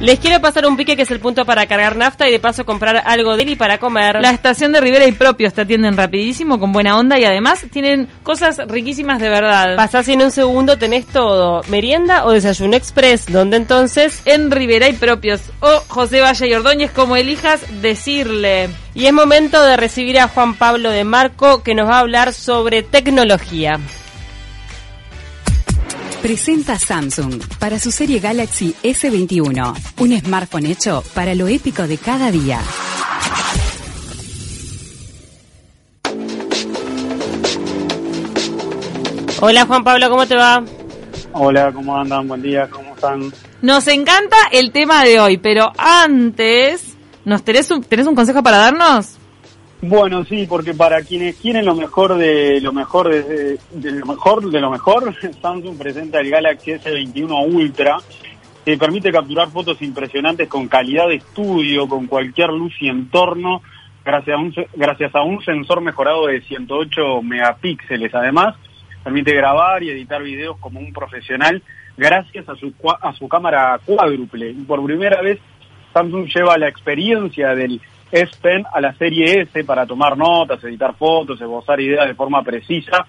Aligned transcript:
Les 0.00 0.20
quiero 0.20 0.40
pasar 0.40 0.64
un 0.64 0.76
pique 0.76 0.94
que 0.94 1.02
es 1.02 1.10
el 1.10 1.18
punto 1.18 1.44
para 1.44 1.66
cargar 1.66 1.96
nafta 1.96 2.28
y 2.28 2.30
de 2.30 2.38
paso 2.38 2.64
comprar 2.64 3.02
algo 3.04 3.36
de 3.36 3.42
él 3.42 3.48
y 3.50 3.56
para 3.56 3.78
comer. 3.78 4.20
La 4.20 4.30
estación 4.30 4.70
de 4.70 4.80
Rivera 4.80 5.04
y 5.06 5.10
Propios 5.10 5.54
te 5.54 5.62
atienden 5.62 5.96
rapidísimo, 5.96 6.60
con 6.60 6.72
buena 6.72 6.96
onda 6.96 7.18
y 7.18 7.24
además 7.24 7.66
tienen 7.72 8.08
cosas 8.22 8.58
riquísimas 8.68 9.20
de 9.20 9.28
verdad. 9.28 9.74
Pasás 9.74 10.06
y 10.06 10.12
en 10.12 10.22
un 10.22 10.30
segundo 10.30 10.78
tenés 10.78 11.04
todo, 11.04 11.62
merienda 11.68 12.26
o 12.26 12.30
desayuno 12.30 12.76
express, 12.76 13.26
donde 13.26 13.56
entonces 13.56 14.22
En 14.24 14.52
Rivera 14.52 14.88
y 14.88 14.92
Propios 14.92 15.40
o 15.58 15.82
José 15.88 16.20
Valle 16.20 16.46
y 16.46 16.54
Ordóñez, 16.54 16.92
como 16.92 17.16
elijas 17.16 17.60
decirle. 17.82 18.70
Y 18.94 19.06
es 19.06 19.12
momento 19.12 19.60
de 19.64 19.76
recibir 19.76 20.20
a 20.20 20.28
Juan 20.28 20.54
Pablo 20.54 20.90
de 20.90 21.02
Marco 21.02 21.64
que 21.64 21.74
nos 21.74 21.88
va 21.88 21.96
a 21.96 22.00
hablar 22.00 22.32
sobre 22.32 22.84
tecnología. 22.84 23.80
Presenta 26.22 26.76
Samsung 26.76 27.40
para 27.60 27.78
su 27.78 27.92
serie 27.92 28.18
Galaxy 28.18 28.74
S21, 28.82 29.74
un 29.98 30.18
smartphone 30.18 30.66
hecho 30.66 31.04
para 31.14 31.32
lo 31.36 31.46
épico 31.46 31.86
de 31.86 31.96
cada 31.96 32.32
día. 32.32 32.60
Hola 39.40 39.64
Juan 39.66 39.84
Pablo, 39.84 40.10
¿cómo 40.10 40.26
te 40.26 40.34
va? 40.34 40.64
Hola, 41.34 41.70
¿cómo 41.72 41.96
andan? 41.96 42.26
Buen 42.26 42.42
día, 42.42 42.68
¿cómo 42.68 42.94
están? 42.94 43.32
Nos 43.62 43.86
encanta 43.86 44.36
el 44.50 44.72
tema 44.72 45.04
de 45.04 45.20
hoy, 45.20 45.36
pero 45.36 45.72
antes, 45.78 46.96
¿nos 47.24 47.44
tenés 47.44 47.70
un, 47.70 47.84
tenés 47.84 48.08
un 48.08 48.16
consejo 48.16 48.42
para 48.42 48.56
darnos? 48.56 49.17
Bueno, 49.80 50.24
sí, 50.24 50.46
porque 50.48 50.74
para 50.74 51.02
quienes 51.02 51.36
quieren 51.36 51.64
lo 51.64 51.76
mejor 51.76 52.16
de 52.16 52.60
lo 52.60 52.72
mejor 52.72 53.10
de, 53.10 53.58
lo 53.72 54.06
mejor 54.06 54.50
de 54.50 54.60
lo 54.60 54.70
mejor, 54.70 55.14
Samsung 55.40 55.78
presenta 55.78 56.18
el 56.18 56.30
Galaxy 56.30 56.72
S21 56.72 57.54
Ultra 57.54 57.98
que 58.64 58.76
permite 58.76 59.12
capturar 59.12 59.48
fotos 59.50 59.80
impresionantes 59.80 60.48
con 60.48 60.66
calidad 60.66 61.08
de 61.08 61.14
estudio, 61.16 61.88
con 61.88 62.06
cualquier 62.06 62.50
luz 62.50 62.74
y 62.80 62.88
entorno, 62.88 63.62
gracias 64.04 64.36
a 64.36 64.40
un, 64.40 64.54
gracias 64.74 65.14
a 65.14 65.22
un 65.22 65.42
sensor 65.44 65.80
mejorado 65.80 66.26
de 66.26 66.40
108 66.42 67.22
megapíxeles. 67.22 68.12
Además, 68.14 68.56
permite 69.04 69.32
grabar 69.32 69.82
y 69.84 69.90
editar 69.90 70.22
videos 70.22 70.58
como 70.58 70.80
un 70.80 70.92
profesional 70.92 71.62
gracias 71.96 72.48
a 72.48 72.56
su, 72.56 72.72
a 73.00 73.12
su 73.12 73.28
cámara 73.28 73.78
cuádruple. 73.84 74.50
Y 74.50 74.64
por 74.64 74.84
primera 74.84 75.22
vez, 75.22 75.38
Samsung 75.94 76.26
lleva 76.26 76.58
la 76.58 76.68
experiencia 76.68 77.54
del 77.54 77.80
S 78.10 78.36
Pen 78.40 78.64
a 78.72 78.80
la 78.80 78.94
serie 78.94 79.42
S 79.42 79.64
para 79.64 79.86
tomar 79.86 80.16
notas, 80.16 80.62
editar 80.64 80.94
fotos, 80.94 81.40
esbozar 81.40 81.80
ideas 81.80 82.06
de 82.06 82.14
forma 82.14 82.42
precisa, 82.42 83.06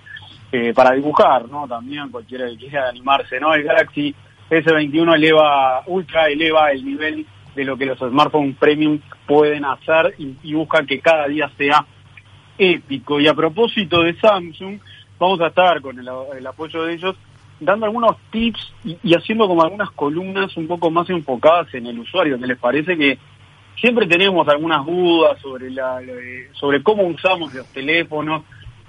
eh, 0.52 0.74
para 0.74 0.96
dibujar, 0.96 1.48
¿no? 1.48 1.68
También 1.68 2.10
cualquiera 2.10 2.48
que 2.50 2.58
quiera 2.58 2.90
animarse, 2.90 3.40
¿no? 3.40 3.54
El 3.54 3.64
Galaxy 3.64 4.14
S21 4.50 5.16
eleva, 5.16 5.84
ultra 5.88 6.28
eleva 6.28 6.72
el 6.72 6.84
nivel 6.84 7.26
de 7.56 7.64
lo 7.66 7.78
que 7.78 7.86
los 7.86 8.00
smartphones 8.00 8.58
premium 8.58 9.00
pueden 9.26 9.66
hacer 9.66 10.16
y, 10.18 10.36
y 10.44 10.54
busca 10.54 10.86
que 10.86 11.00
cada 11.00 11.28
día 11.28 11.50
sea 11.58 11.86
épico. 12.58 13.20
Y 13.20 13.28
a 13.28 13.34
propósito 13.34 14.02
de 14.02 14.16
Samsung, 14.20 14.80
vamos 15.20 15.40
a 15.42 15.48
estar 15.48 15.82
con 15.82 16.00
el, 16.00 16.10
el 16.38 16.48
apoyo 16.48 16.84
de 16.84 16.94
ellos 16.94 17.16
dando 17.60 17.86
algunos 17.86 18.16
tips 18.32 18.74
y, 18.86 18.98
y 19.04 19.14
haciendo 19.14 19.48
como 19.48 19.64
algunas 19.64 19.92
columnas 19.92 20.56
un 20.58 20.68
poco 20.68 20.90
más 20.90 21.10
enfocadas 21.10 21.74
en 21.74 21.88
el 21.88 22.00
usuario, 22.00 22.40
que 22.40 22.48
les 22.48 22.58
parece 22.58 22.98
que 22.98 23.18
siempre 23.80 24.06
tenemos 24.08 24.48
algunas 24.48 24.86
dudas 24.86 25.40
sobre 25.42 25.70
la, 25.72 26.00
sobre 26.54 26.82
cómo 26.84 27.04
usamos 27.04 27.54
los 27.54 27.66
teléfonos, 27.68 28.44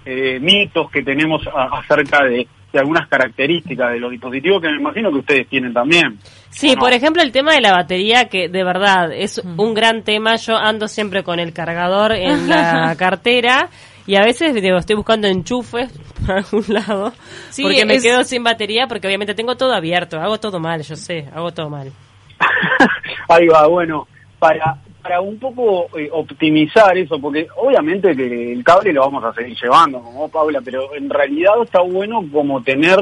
eh, 0.05 0.38
mitos 0.41 0.91
que 0.91 1.02
tenemos 1.02 1.46
a- 1.46 1.78
acerca 1.78 2.24
de, 2.24 2.46
de 2.72 2.78
algunas 2.78 3.08
características 3.08 3.92
de 3.92 4.00
los 4.00 4.11
dispositivos 4.11 4.62
que 4.62 4.68
me 4.68 4.77
imagino 4.78 5.11
que 5.11 5.18
ustedes 5.18 5.48
tienen 5.48 5.72
también. 5.72 6.18
Sí, 6.50 6.74
por 6.77 6.92
ejemplo, 6.92 7.22
el 7.22 7.33
tema 7.33 7.52
de 7.55 7.61
la 7.61 7.72
batería, 7.72 8.28
que 8.28 8.48
de 8.48 8.64
verdad 8.64 9.12
es 9.12 9.38
un 9.38 9.74
gran 9.74 10.02
tema. 10.02 10.36
Yo 10.36 10.56
ando 10.56 10.88
siempre 10.88 11.22
con 11.22 11.38
el 11.38 11.52
cargador 11.52 12.12
en 12.12 12.48
la 12.48 12.94
cartera 12.96 13.68
y 14.06 14.16
a 14.16 14.22
veces 14.22 14.55
digo, 14.55 14.78
estoy 14.78 14.96
buscando 14.96 15.28
enchufes 15.28 15.92
por 16.27 16.36
algún 16.36 16.64
lado 16.68 17.12
Sí, 17.50 17.62
porque 17.62 17.84
me 17.84 18.00
quedo 18.00 18.24
sin 18.24 18.42
batería 18.42 18.86
porque 18.89 19.06
obviamente 19.06 19.34
tengo 19.34 19.56
todo 19.56 19.74
abierto. 19.74 20.18
Hago 20.20 20.39
todo 20.40 20.58
mal, 20.58 20.83
yo 20.83 20.96
sé, 20.96 21.29
hago 21.34 21.52
todo 21.52 21.68
mal. 21.70 21.92
Ahí 23.29 23.46
va, 23.46 23.67
bueno, 23.67 24.06
para, 24.40 24.78
para 25.02 25.20
un 25.20 25.39
poco 25.39 25.86
eh, 25.96 26.08
optimizar 26.12 26.96
eso, 26.98 27.20
porque 27.20 27.46
obviamente 27.56 28.17
que 28.17 28.52
el 28.52 28.64
cable 28.64 28.92
lo 28.92 29.02
vamos 29.02 29.23
a 29.23 29.33
seguir 29.34 29.56
llevando, 29.62 30.01
como 30.01 30.28
Paula, 30.28 30.61
pero 30.64 30.92
en 30.96 31.08
realidad 31.08 31.52
está 31.62 31.80
bueno 31.83 32.24
como 32.33 32.61
tener 32.62 32.98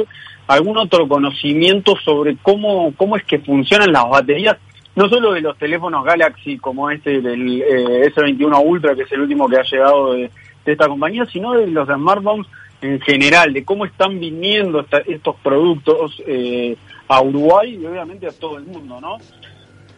algún 0.46 0.76
otro 0.78 1.08
conocimiento 1.08 1.94
sobre 2.04 2.36
cómo, 2.42 2.92
cómo 2.96 3.16
es 3.16 3.24
que 3.24 3.38
funcionan 3.38 3.92
las 3.92 4.08
baterías, 4.08 4.56
no 4.96 5.08
solo 5.08 5.32
de 5.32 5.40
los 5.40 5.56
teléfonos 5.56 6.04
Galaxy 6.04 6.58
como 6.58 6.90
este 6.90 7.20
del 7.20 7.62
eh, 7.62 8.12
S21 8.14 8.62
Ultra, 8.64 8.94
que 8.96 9.02
es 9.02 9.12
el 9.12 9.20
último 9.20 9.48
que 9.48 9.56
ha 9.58 9.62
llegado 9.62 10.12
de, 10.14 10.30
de 10.64 10.72
esta 10.72 10.88
compañía, 10.88 11.24
sino 11.26 11.52
de 11.52 11.66
los 11.68 11.86
smartphones 11.88 12.46
en 12.82 13.00
general, 13.00 13.52
de 13.52 13.64
cómo 13.64 13.84
están 13.84 14.18
viniendo 14.20 14.80
esta- 14.80 15.02
estos 15.06 15.36
productos 15.36 16.20
eh, 16.26 16.76
a 17.08 17.20
Uruguay 17.22 17.78
y 17.80 17.86
obviamente 17.86 18.26
a 18.26 18.32
todo 18.32 18.58
el 18.58 18.64
mundo, 18.64 19.00
¿no? 19.00 19.18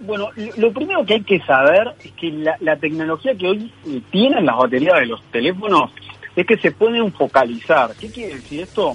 Bueno, 0.00 0.30
lo, 0.56 0.72
primero 0.72 1.04
que 1.04 1.14
hay 1.14 1.22
que 1.22 1.40
saber 1.40 1.94
es 2.02 2.12
que 2.12 2.30
la, 2.30 2.56
la 2.60 2.76
tecnología 2.76 3.34
que 3.34 3.48
hoy 3.48 3.72
tienen 4.10 4.46
las 4.46 4.56
baterías 4.56 4.98
de 5.00 5.06
los 5.06 5.22
teléfonos 5.30 5.90
es 6.34 6.46
que 6.46 6.56
se 6.56 6.72
pueden 6.72 7.12
focalizar. 7.12 7.94
¿Qué 7.98 8.10
quiere 8.10 8.36
decir 8.36 8.60
esto? 8.60 8.94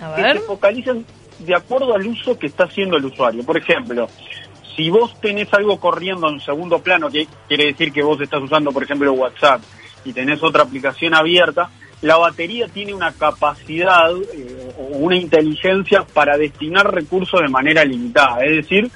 A 0.00 0.16
que 0.16 0.22
se 0.22 0.40
focalizan 0.40 1.04
de 1.38 1.54
acuerdo 1.54 1.94
al 1.94 2.06
uso 2.06 2.38
que 2.38 2.48
está 2.48 2.64
haciendo 2.64 2.96
el 2.96 3.04
usuario. 3.04 3.44
Por 3.44 3.56
ejemplo, 3.56 4.08
si 4.76 4.90
vos 4.90 5.18
tenés 5.20 5.52
algo 5.54 5.78
corriendo 5.78 6.28
en 6.28 6.40
segundo 6.40 6.80
plano, 6.80 7.08
que 7.10 7.26
quiere 7.48 7.66
decir 7.66 7.92
que 7.92 8.02
vos 8.02 8.20
estás 8.20 8.42
usando, 8.42 8.72
por 8.72 8.82
ejemplo, 8.82 9.12
WhatsApp 9.12 9.62
y 10.04 10.12
tenés 10.12 10.42
otra 10.42 10.62
aplicación 10.62 11.14
abierta, 11.14 11.70
la 12.02 12.16
batería 12.16 12.66
tiene 12.68 12.94
una 12.94 13.12
capacidad 13.12 14.10
eh, 14.10 14.72
o 14.78 14.98
una 14.98 15.16
inteligencia 15.16 16.04
para 16.14 16.38
destinar 16.38 16.92
recursos 16.92 17.40
de 17.40 17.48
manera 17.48 17.84
limitada. 17.84 18.42
Es 18.44 18.56
decir, 18.56 18.90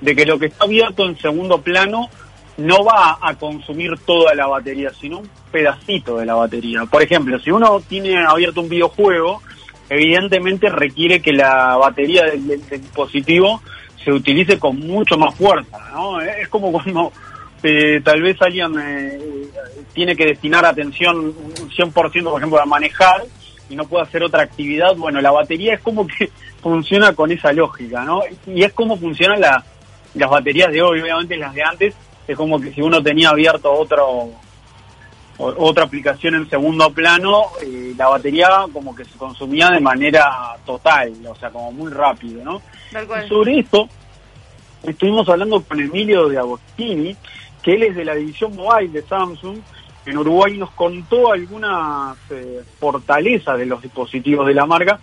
de 0.00 0.16
que 0.16 0.26
lo 0.26 0.38
que 0.38 0.46
está 0.46 0.64
abierto 0.64 1.04
en 1.06 1.16
segundo 1.18 1.60
plano 1.60 2.08
no 2.56 2.84
va 2.84 3.18
a 3.20 3.34
consumir 3.34 3.92
toda 4.04 4.34
la 4.34 4.46
batería, 4.46 4.90
sino 5.00 5.18
un 5.18 5.30
pedacito 5.50 6.18
de 6.18 6.26
la 6.26 6.34
batería. 6.34 6.84
Por 6.84 7.02
ejemplo, 7.02 7.38
si 7.40 7.50
uno 7.50 7.80
tiene 7.80 8.18
abierto 8.24 8.60
un 8.60 8.68
videojuego, 8.68 9.42
evidentemente 9.88 10.68
requiere 10.68 11.20
que 11.20 11.32
la 11.32 11.76
batería 11.76 12.24
del, 12.24 12.46
dispositivo 12.68 13.62
se 14.02 14.12
utilice 14.12 14.58
con 14.58 14.78
mucho 14.78 15.16
más 15.18 15.34
fuerza, 15.34 15.78
¿no? 15.92 16.20
Es 16.20 16.48
como 16.48 16.70
cuando 16.72 17.12
eh, 17.62 18.00
tal 18.02 18.22
vez 18.22 18.40
alguien 18.40 18.72
eh, 18.80 19.18
tiene 19.92 20.14
que 20.16 20.26
destinar 20.26 20.64
atención 20.64 21.16
un 21.18 21.70
100%, 21.70 21.92
por 21.92 22.40
ejemplo, 22.40 22.60
a 22.60 22.66
manejar 22.66 23.24
y 23.68 23.76
no 23.76 23.84
puede 23.86 24.04
hacer 24.04 24.22
otra 24.22 24.42
actividad. 24.42 24.94
Bueno, 24.96 25.20
la 25.20 25.30
batería 25.30 25.74
es 25.74 25.80
como 25.80 26.06
que 26.06 26.30
funciona 26.62 27.14
con 27.14 27.30
esa 27.32 27.52
lógica, 27.52 28.04
¿no? 28.04 28.22
Y 28.46 28.62
es 28.62 28.72
como 28.72 28.96
funcionan 28.96 29.40
la- 29.40 29.64
las 30.14 30.30
baterías 30.30 30.72
de 30.72 30.82
hoy, 30.82 31.00
obviamente 31.00 31.36
las 31.36 31.54
de 31.54 31.62
antes, 31.62 31.94
es 32.26 32.36
como 32.36 32.60
que 32.60 32.72
si 32.72 32.80
uno 32.80 33.02
tenía 33.02 33.30
abierto 33.30 33.72
otro 33.72 34.30
otra 35.42 35.84
aplicación 35.84 36.34
en 36.34 36.50
segundo 36.50 36.90
plano, 36.90 37.46
eh, 37.62 37.94
la 37.96 38.08
batería 38.08 38.66
como 38.72 38.94
que 38.94 39.06
se 39.06 39.16
consumía 39.16 39.70
de 39.70 39.80
manera 39.80 40.54
total, 40.66 41.14
o 41.26 41.34
sea, 41.34 41.48
como 41.48 41.72
muy 41.72 41.90
rápido, 41.90 42.44
¿no? 42.44 42.60
Y 43.24 43.28
sobre 43.28 43.60
esto, 43.60 43.88
estuvimos 44.82 45.26
hablando 45.30 45.62
con 45.62 45.80
Emilio 45.80 46.28
de 46.28 46.36
Agostini, 46.36 47.16
que 47.62 47.74
él 47.74 47.84
es 47.84 47.96
de 47.96 48.04
la 48.04 48.14
división 48.16 48.54
mobile 48.54 48.92
de 48.92 49.02
Samsung, 49.02 49.60
en 50.06 50.18
Uruguay 50.18 50.56
nos 50.56 50.70
contó 50.72 51.32
algunas 51.32 52.16
eh, 52.30 52.62
fortalezas 52.78 53.58
de 53.58 53.66
los 53.66 53.82
dispositivos 53.82 54.46
de 54.46 54.54
la 54.54 54.66
marca. 54.66 54.98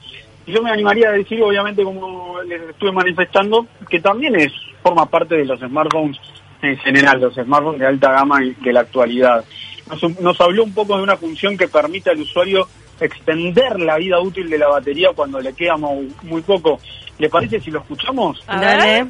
Y 0.45 0.51
yo 0.51 0.62
me 0.62 0.72
animaría 0.72 1.09
a 1.09 1.13
decir, 1.13 1.41
obviamente, 1.44 1.84
como 1.84 2.41
les 2.44 2.62
estuve 2.62 2.91
manifestando, 2.91 3.68
que 3.89 4.00
también 4.00 4.35
es 4.35 4.51
forma 4.88 5.06
parte 5.06 5.36
de 5.36 5.46
los 5.46 5.59
smartphones 5.59 6.18
en 6.62 6.78
general, 6.78 7.22
los 7.22 7.36
smartphones 7.36 7.80
de 7.80 7.88
alta 7.88 8.12
gama 8.12 8.44
y 8.44 8.54
de 8.54 8.74
la 8.74 8.81
actualidad. 8.81 9.44
Nos, 9.89 10.19
nos 10.19 10.42
habló 10.42 10.63
un 10.63 10.74
poco 10.74 10.98
de 10.98 11.04
una 11.04 11.18
función 11.18 11.57
que 11.57 11.68
permite 11.68 12.10
al 12.10 12.19
usuario 12.19 12.68
extender 13.00 13.80
la 13.80 13.98
vida 13.98 14.19
útil 14.19 14.50
de 14.50 14.57
la 14.57 14.68
batería 14.68 15.10
cuando 15.16 15.39
le 15.39 15.54
queda 15.54 15.78
muy, 15.78 16.42
poco. 16.42 16.80
¿Le 17.19 17.30
parece 17.30 17.60
si 17.60 17.72
lo 17.72 17.80
escuchamos? 17.80 18.44
Dale. 18.48 19.07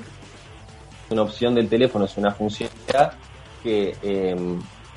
una 1.10 1.22
opción 1.22 1.56
del 1.56 1.70
teléfono, 1.70 2.06
es 2.06 2.18
una 2.18 2.32
funcionalidad 2.32 3.14
que 3.64 3.96
eh, 4.02 4.36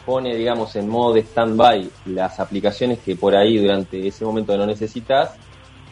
pone, 0.05 0.35
digamos, 0.35 0.75
en 0.77 0.89
modo 0.89 1.15
de 1.15 1.21
stand-by 1.21 1.89
las 2.07 2.41
aplicaciones 2.41 2.99
que 3.01 3.17
por 3.17 3.35
ahí 3.37 3.59
durante 3.59 4.07
ese 4.07 4.25
momento 4.25 4.57
no 4.57 4.67
necesitas. 4.67 5.37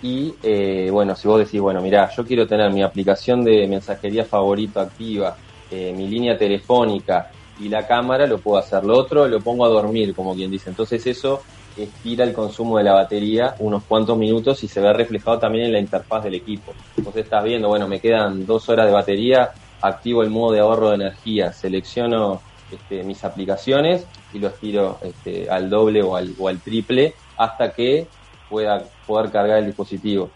Y 0.02 0.34
eh, 0.42 0.88
bueno, 0.90 1.16
si 1.16 1.26
vos 1.26 1.40
decís, 1.40 1.60
bueno, 1.60 1.80
mira, 1.80 2.08
yo 2.16 2.24
quiero 2.24 2.46
tener 2.46 2.72
mi 2.72 2.82
aplicación 2.82 3.42
de 3.44 3.66
mensajería 3.66 4.24
favorito 4.24 4.80
activa, 4.80 5.36
eh, 5.70 5.92
mi 5.96 6.06
línea 6.06 6.38
telefónica 6.38 7.30
y 7.60 7.68
la 7.68 7.86
cámara, 7.86 8.26
lo 8.26 8.38
puedo 8.38 8.58
hacer. 8.58 8.84
Lo 8.84 8.96
otro 8.96 9.26
lo 9.26 9.40
pongo 9.40 9.64
a 9.64 9.68
dormir, 9.68 10.14
como 10.14 10.34
quien 10.34 10.50
dice. 10.50 10.70
Entonces 10.70 11.04
eso 11.06 11.42
estira 11.76 12.24
el 12.24 12.32
consumo 12.32 12.78
de 12.78 12.84
la 12.84 12.94
batería 12.94 13.54
unos 13.58 13.84
cuantos 13.84 14.16
minutos 14.16 14.62
y 14.64 14.68
se 14.68 14.80
ve 14.80 14.92
reflejado 14.92 15.38
también 15.38 15.66
en 15.66 15.72
la 15.72 15.80
interfaz 15.80 16.24
del 16.24 16.34
equipo. 16.34 16.72
Vos 16.98 17.16
estás 17.16 17.44
viendo, 17.44 17.68
bueno, 17.68 17.88
me 17.88 18.00
quedan 18.00 18.46
dos 18.46 18.68
horas 18.68 18.86
de 18.86 18.92
batería, 18.92 19.50
activo 19.80 20.22
el 20.22 20.30
modo 20.30 20.52
de 20.52 20.60
ahorro 20.60 20.90
de 20.90 20.96
energía, 20.96 21.52
selecciono 21.52 22.40
este, 22.70 23.02
mis 23.02 23.24
aplicaciones 23.24 24.06
y 24.32 24.38
los 24.38 24.54
tiro 24.54 24.98
este, 25.02 25.48
al 25.48 25.70
doble 25.70 26.02
o 26.02 26.16
al, 26.16 26.34
o 26.38 26.48
al 26.48 26.60
triple 26.60 27.14
hasta 27.36 27.72
que 27.72 28.06
pueda 28.48 28.82
poder 29.06 29.30
cargar 29.30 29.58
el 29.58 29.66
dispositivo. 29.66 30.30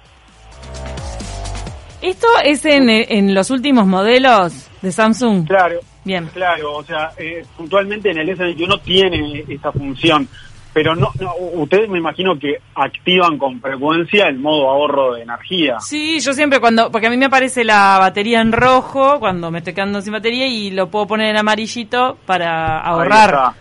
¿Esto 2.00 2.26
es 2.44 2.64
en, 2.64 2.90
en 2.90 3.32
los 3.34 3.50
últimos 3.50 3.86
modelos 3.86 4.68
de 4.82 4.90
Samsung? 4.90 5.46
Claro, 5.46 5.78
Bien. 6.04 6.26
claro, 6.32 6.76
o 6.78 6.82
sea, 6.82 7.12
eh, 7.16 7.44
puntualmente 7.56 8.10
en 8.10 8.18
el 8.18 8.28
S21 8.36 8.80
tiene 8.82 9.44
esta 9.48 9.70
función, 9.70 10.26
pero 10.72 10.96
no, 10.96 11.10
no, 11.20 11.32
ustedes 11.52 11.88
me 11.88 11.98
imagino 11.98 12.36
que 12.36 12.56
activan 12.74 13.38
con 13.38 13.60
frecuencia 13.60 14.26
el 14.26 14.40
modo 14.40 14.68
ahorro 14.68 15.14
de 15.14 15.22
energía. 15.22 15.78
Sí, 15.78 16.18
yo 16.18 16.32
siempre 16.32 16.58
cuando, 16.58 16.90
porque 16.90 17.06
a 17.06 17.10
mí 17.10 17.16
me 17.16 17.26
aparece 17.26 17.62
la 17.62 17.98
batería 18.00 18.40
en 18.40 18.50
rojo 18.50 19.20
cuando 19.20 19.52
me 19.52 19.58
estoy 19.58 19.72
quedando 19.74 20.00
sin 20.02 20.12
batería 20.12 20.48
y 20.48 20.70
lo 20.72 20.88
puedo 20.90 21.06
poner 21.06 21.28
en 21.30 21.36
amarillito 21.36 22.18
para 22.26 22.78
Ahí 22.78 22.82
ahorrar. 22.94 23.28
está. 23.30 23.54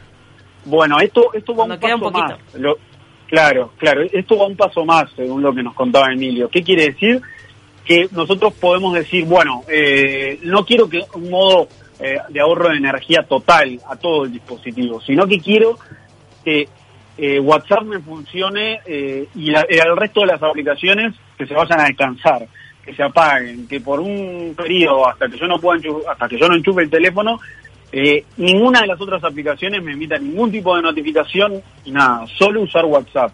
Bueno, 0.66 1.00
esto, 1.00 1.32
esto 1.34 1.52
va 1.52 1.58
Cuando 1.58 1.76
un 1.76 1.80
queda 1.82 1.94
paso 1.94 2.06
un 2.08 2.12
poquito. 2.12 2.40
más. 2.40 2.56
Lo- 2.56 2.78
claro, 3.32 3.72
claro, 3.78 4.02
esto 4.04 4.38
va 4.38 4.46
un 4.46 4.56
paso 4.56 4.86
más, 4.86 5.10
según 5.16 5.42
lo 5.42 5.54
que 5.56 5.64
nos 5.64 5.74
contaba 5.74 6.12
Emilio. 6.14 6.50
¿Qué 6.50 6.62
quiere 6.62 6.92
decir? 6.92 7.20
Que 7.86 8.08
nosotros 8.12 8.54
podemos 8.54 8.94
decir, 8.94 9.26
bueno, 9.26 9.64
eh, 9.68 10.40
no 10.44 10.64
quiero 10.66 10.88
que 10.88 11.02
un 11.16 11.32
modo 11.32 11.68
eh, 12.00 12.18
de 12.30 12.40
ahorro 12.40 12.70
de 12.70 12.78
energía 12.78 13.24
total 13.24 13.80
a 13.90 13.96
todo 13.96 14.26
el 14.26 14.32
dispositivo, 14.34 15.02
sino 15.02 15.26
que 15.26 15.40
quiero 15.40 15.80
que 16.46 16.68
eh, 17.18 17.40
WhatsApp 17.40 17.84
me 17.84 18.00
funcione 18.00 18.80
eh, 18.86 19.28
y 19.36 19.52
la- 19.52 19.66
el 19.68 19.98
resto 19.98 20.22
de 20.22 20.28
las 20.28 20.42
aplicaciones 20.44 21.14
que 21.38 21.46
se 21.46 21.54
vayan 21.54 21.80
a 21.80 21.86
descansar, 21.86 22.48
que 22.84 22.96
se 22.96 23.04
apaguen, 23.04 23.68
que 23.68 23.80
por 23.82 24.00
un 24.00 24.54
periodo 24.58 25.08
hasta 25.08 25.28
que 25.28 25.38
yo 25.38 25.48
no 25.48 25.60
pueda 25.60 25.80
hasta 26.10 26.28
que 26.28 26.38
yo 26.40 26.48
no 26.48 26.56
enchufe 26.56 26.82
el 26.84 26.90
teléfono 26.90 27.40
eh, 27.92 28.26
ninguna 28.38 28.82
de 28.82 28.88
las 28.88 29.02
otras 29.02 29.24
aplicaciones 29.24 29.84
me 29.84 29.94
emita 29.94 30.18
ningún 30.18 30.52
tipo 30.52 30.76
de 30.76 30.82
notificación 30.82 31.62
nada, 31.88 32.26
solo 32.28 32.62
usar 32.62 32.86
WhatsApp. 32.86 33.32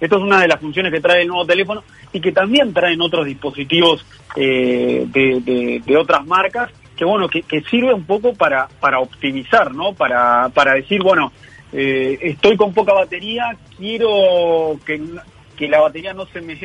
Esto 0.00 0.16
es 0.16 0.22
una 0.22 0.40
de 0.40 0.48
las 0.48 0.60
funciones 0.60 0.92
que 0.92 1.00
trae 1.00 1.22
el 1.22 1.28
nuevo 1.28 1.44
teléfono 1.44 1.84
y 2.12 2.20
que 2.20 2.32
también 2.32 2.72
traen 2.72 3.00
otros 3.00 3.26
dispositivos 3.26 4.04
eh, 4.36 5.06
de, 5.06 5.96
otras 5.96 6.26
marcas 6.26 6.70
que 6.96 7.04
bueno 7.04 7.28
que, 7.28 7.42
que 7.42 7.62
sirve 7.62 7.94
un 7.94 8.04
poco 8.04 8.34
para 8.34 8.68
para 8.80 8.98
optimizar, 9.00 9.74
¿no? 9.74 9.92
Para 9.92 10.48
para 10.50 10.74
decir 10.74 11.02
bueno 11.02 11.32
eh, 11.72 12.18
estoy 12.22 12.56
con 12.56 12.74
poca 12.74 12.92
batería, 12.92 13.56
quiero 13.76 14.78
que, 14.84 15.00
que 15.56 15.68
la 15.68 15.80
batería 15.80 16.12
no 16.12 16.26
se 16.26 16.40
me 16.40 16.58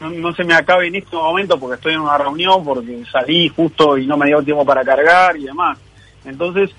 no, 0.00 0.34
se 0.34 0.44
me 0.44 0.54
acabe 0.54 0.88
en 0.88 0.96
este 0.96 1.16
momento 1.16 1.58
porque 1.58 1.76
estoy 1.76 1.94
en 1.94 2.00
una 2.00 2.18
reunión, 2.18 2.64
porque 2.64 3.02
salí 3.10 3.48
justo 3.48 3.96
y 3.96 4.06
no 4.06 4.16
me 4.16 4.26
dio 4.26 4.42
tiempo 4.42 4.64
para 4.64 4.84
cargar 4.84 5.36
y 5.36 5.44
demás. 5.44 5.78
Entonces, 6.24 6.70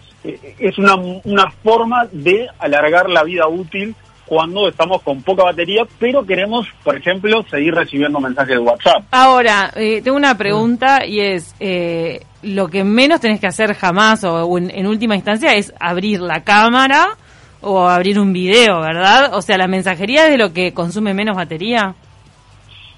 es 0.60 0.78
una, 0.78 0.96
una 0.96 1.52
forma 1.64 2.08
de 2.12 2.48
alargar 2.60 3.10
la 3.10 3.24
vida 3.24 3.48
útil 3.48 3.96
cuando 4.26 4.68
estamos 4.68 5.02
con 5.04 5.22
poca 5.22 5.44
batería, 5.44 5.84
pero 6.00 6.26
queremos, 6.26 6.68
por 6.84 6.98
ejemplo, 6.98 7.44
seguir 7.50 7.74
recibiendo 7.74 8.20
mensajes 8.20 8.56
de 8.56 8.60
WhatsApp. 8.60 9.04
Ahora, 9.12 9.72
eh, 9.76 10.02
tengo 10.04 10.18
una 10.18 10.38
pregunta 10.38 11.06
y 11.06 11.22
es, 11.22 11.56
eh, 11.62 12.22
lo 12.44 12.68
que 12.68 12.84
menos 12.84 13.22
tenés 13.22 13.40
que 13.40 13.48
hacer 13.48 13.74
jamás 13.74 14.24
o 14.26 14.58
en, 14.58 14.70
en 14.70 14.86
última 14.86 15.16
instancia 15.16 15.56
es 15.56 15.74
abrir 15.80 16.20
la 16.20 16.44
cámara 16.44 17.18
o 17.62 17.88
abrir 17.88 18.20
un 18.20 18.34
video, 18.34 18.82
¿verdad? 18.82 19.34
O 19.34 19.42
sea, 19.42 19.58
la 19.58 19.68
mensajería 19.68 20.26
es 20.26 20.32
de 20.32 20.38
lo 20.38 20.54
que 20.54 20.74
consume 20.74 21.14
menos 21.14 21.36
batería. 21.36 21.96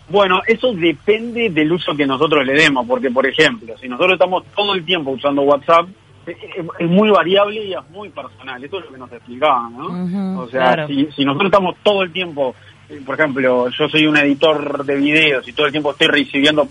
Bueno, 0.10 0.42
eso 0.48 0.74
depende 0.74 1.50
del 1.52 1.72
uso 1.72 1.96
que 1.96 2.08
nosotros 2.08 2.44
le 2.46 2.54
demos, 2.54 2.88
porque, 2.88 3.12
por 3.12 3.28
ejemplo, 3.28 3.78
si 3.78 3.88
nosotros 3.88 4.14
estamos 4.14 4.44
todo 4.56 4.74
el 4.74 4.84
tiempo 4.84 5.12
usando 5.12 5.44
WhatsApp, 5.44 5.88
es 6.25 6.88
muy 6.89 7.10
variable 7.10 7.63
y 7.66 7.74
es 7.74 7.89
muy 7.92 8.10
personal. 8.10 8.63
Esto 8.63 8.80
es 8.80 8.86
lo 8.86 8.92
que 8.92 8.98
nos 8.98 9.12
explicaban, 9.12 9.77
¿no? 9.77 10.42
O 10.42 10.48
sea, 10.50 10.74
claro. 10.74 10.88
si, 10.88 11.07
si 11.16 11.25
nosotros 11.25 11.48
estamos 11.51 11.75
todo 11.83 12.04
el 12.04 12.12
tiempo, 12.12 12.56
eh, 12.89 13.01
por 13.06 13.16
ejemplo, 13.19 13.69
yo 13.69 13.89
soy 13.89 14.06
un 14.06 14.18
editor 14.18 14.86
de 14.86 14.95
videos 14.95 15.48
y 15.48 15.54
todo 15.54 15.66
el 15.68 15.71
tiempo 15.71 15.92
estoy 15.92 16.07
recibiendo 16.07 16.68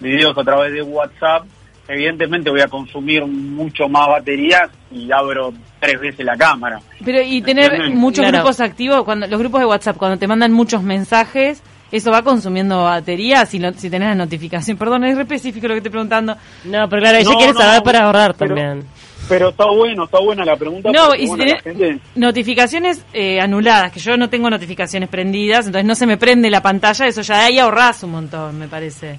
videos 0.00 0.36
a 0.36 0.44
través 0.44 0.72
de 0.72 0.82
WhatsApp, 0.82 1.44
evidentemente 1.88 2.50
voy 2.50 2.60
a 2.60 2.68
consumir 2.68 3.26
mucho 3.26 3.88
más 3.88 4.06
baterías 4.08 4.70
y 4.90 5.10
abro 5.12 5.52
tres 5.80 6.00
veces 6.00 6.24
la 6.24 6.36
cámara. 6.36 6.80
Pero 7.04 7.20
y 7.22 7.42
tener 7.42 7.90
muchos 7.90 8.20
Claro. 8.24 8.38
grupos 8.38 8.60
activos, 8.60 9.04
cuando 9.04 9.26
los 9.26 9.38
grupos 9.38 9.60
de 9.60 9.66
WhatsApp, 9.66 9.96
cuando 9.96 10.16
te 10.18 10.26
mandan 10.26 10.52
muchos 10.52 10.82
mensajes, 10.82 11.62
eso 11.92 12.10
va 12.10 12.22
consumiendo 12.22 12.82
batería 12.82 13.46
si, 13.46 13.58
lo- 13.60 13.72
si 13.74 13.88
tenés 13.90 14.08
la 14.08 14.14
notificación. 14.16 14.76
Perdón, 14.76 15.04
es 15.04 15.14
re 15.14 15.22
específico 15.22 15.68
lo 15.68 15.74
que 15.74 15.78
estoy 15.78 15.92
preguntando. 15.92 16.34
No, 16.64 16.88
pero 16.88 17.02
claro, 17.02 17.18
ella 17.18 17.30
No, 17.30 17.36
quiere 17.36 17.52
no, 17.52 17.60
saber 17.60 17.82
para 17.84 18.04
ahorrar 18.04 18.34
pero- 18.34 18.54
también. 18.54 18.84
Pero 19.28 19.50
está 19.50 19.66
bueno, 19.66 20.04
está 20.04 20.18
buena 20.18 20.44
la 20.44 20.56
pregunta. 20.56 20.90
No, 20.90 21.06
porque, 21.06 21.18
y 21.22 21.22
si 21.22 21.28
bueno, 21.28 21.44
tenés 21.44 21.62
gente- 21.62 22.00
notificaciones 22.16 23.04
eh, 23.12 23.40
anuladas, 23.40 23.92
que 23.92 24.00
yo 24.00 24.16
no 24.16 24.28
tengo 24.28 24.50
notificaciones 24.50 25.08
prendidas, 25.08 25.66
entonces 25.66 25.86
no 25.86 25.94
se 25.94 26.06
me 26.06 26.16
prende 26.16 26.50
la 26.50 26.60
pantalla, 26.60 27.06
eso 27.06 27.22
ya 27.22 27.36
de 27.38 27.42
ahí 27.44 27.58
ahorrás 27.60 28.02
un 28.02 28.10
montón, 28.10 28.58
me 28.58 28.66
parece. 28.66 29.18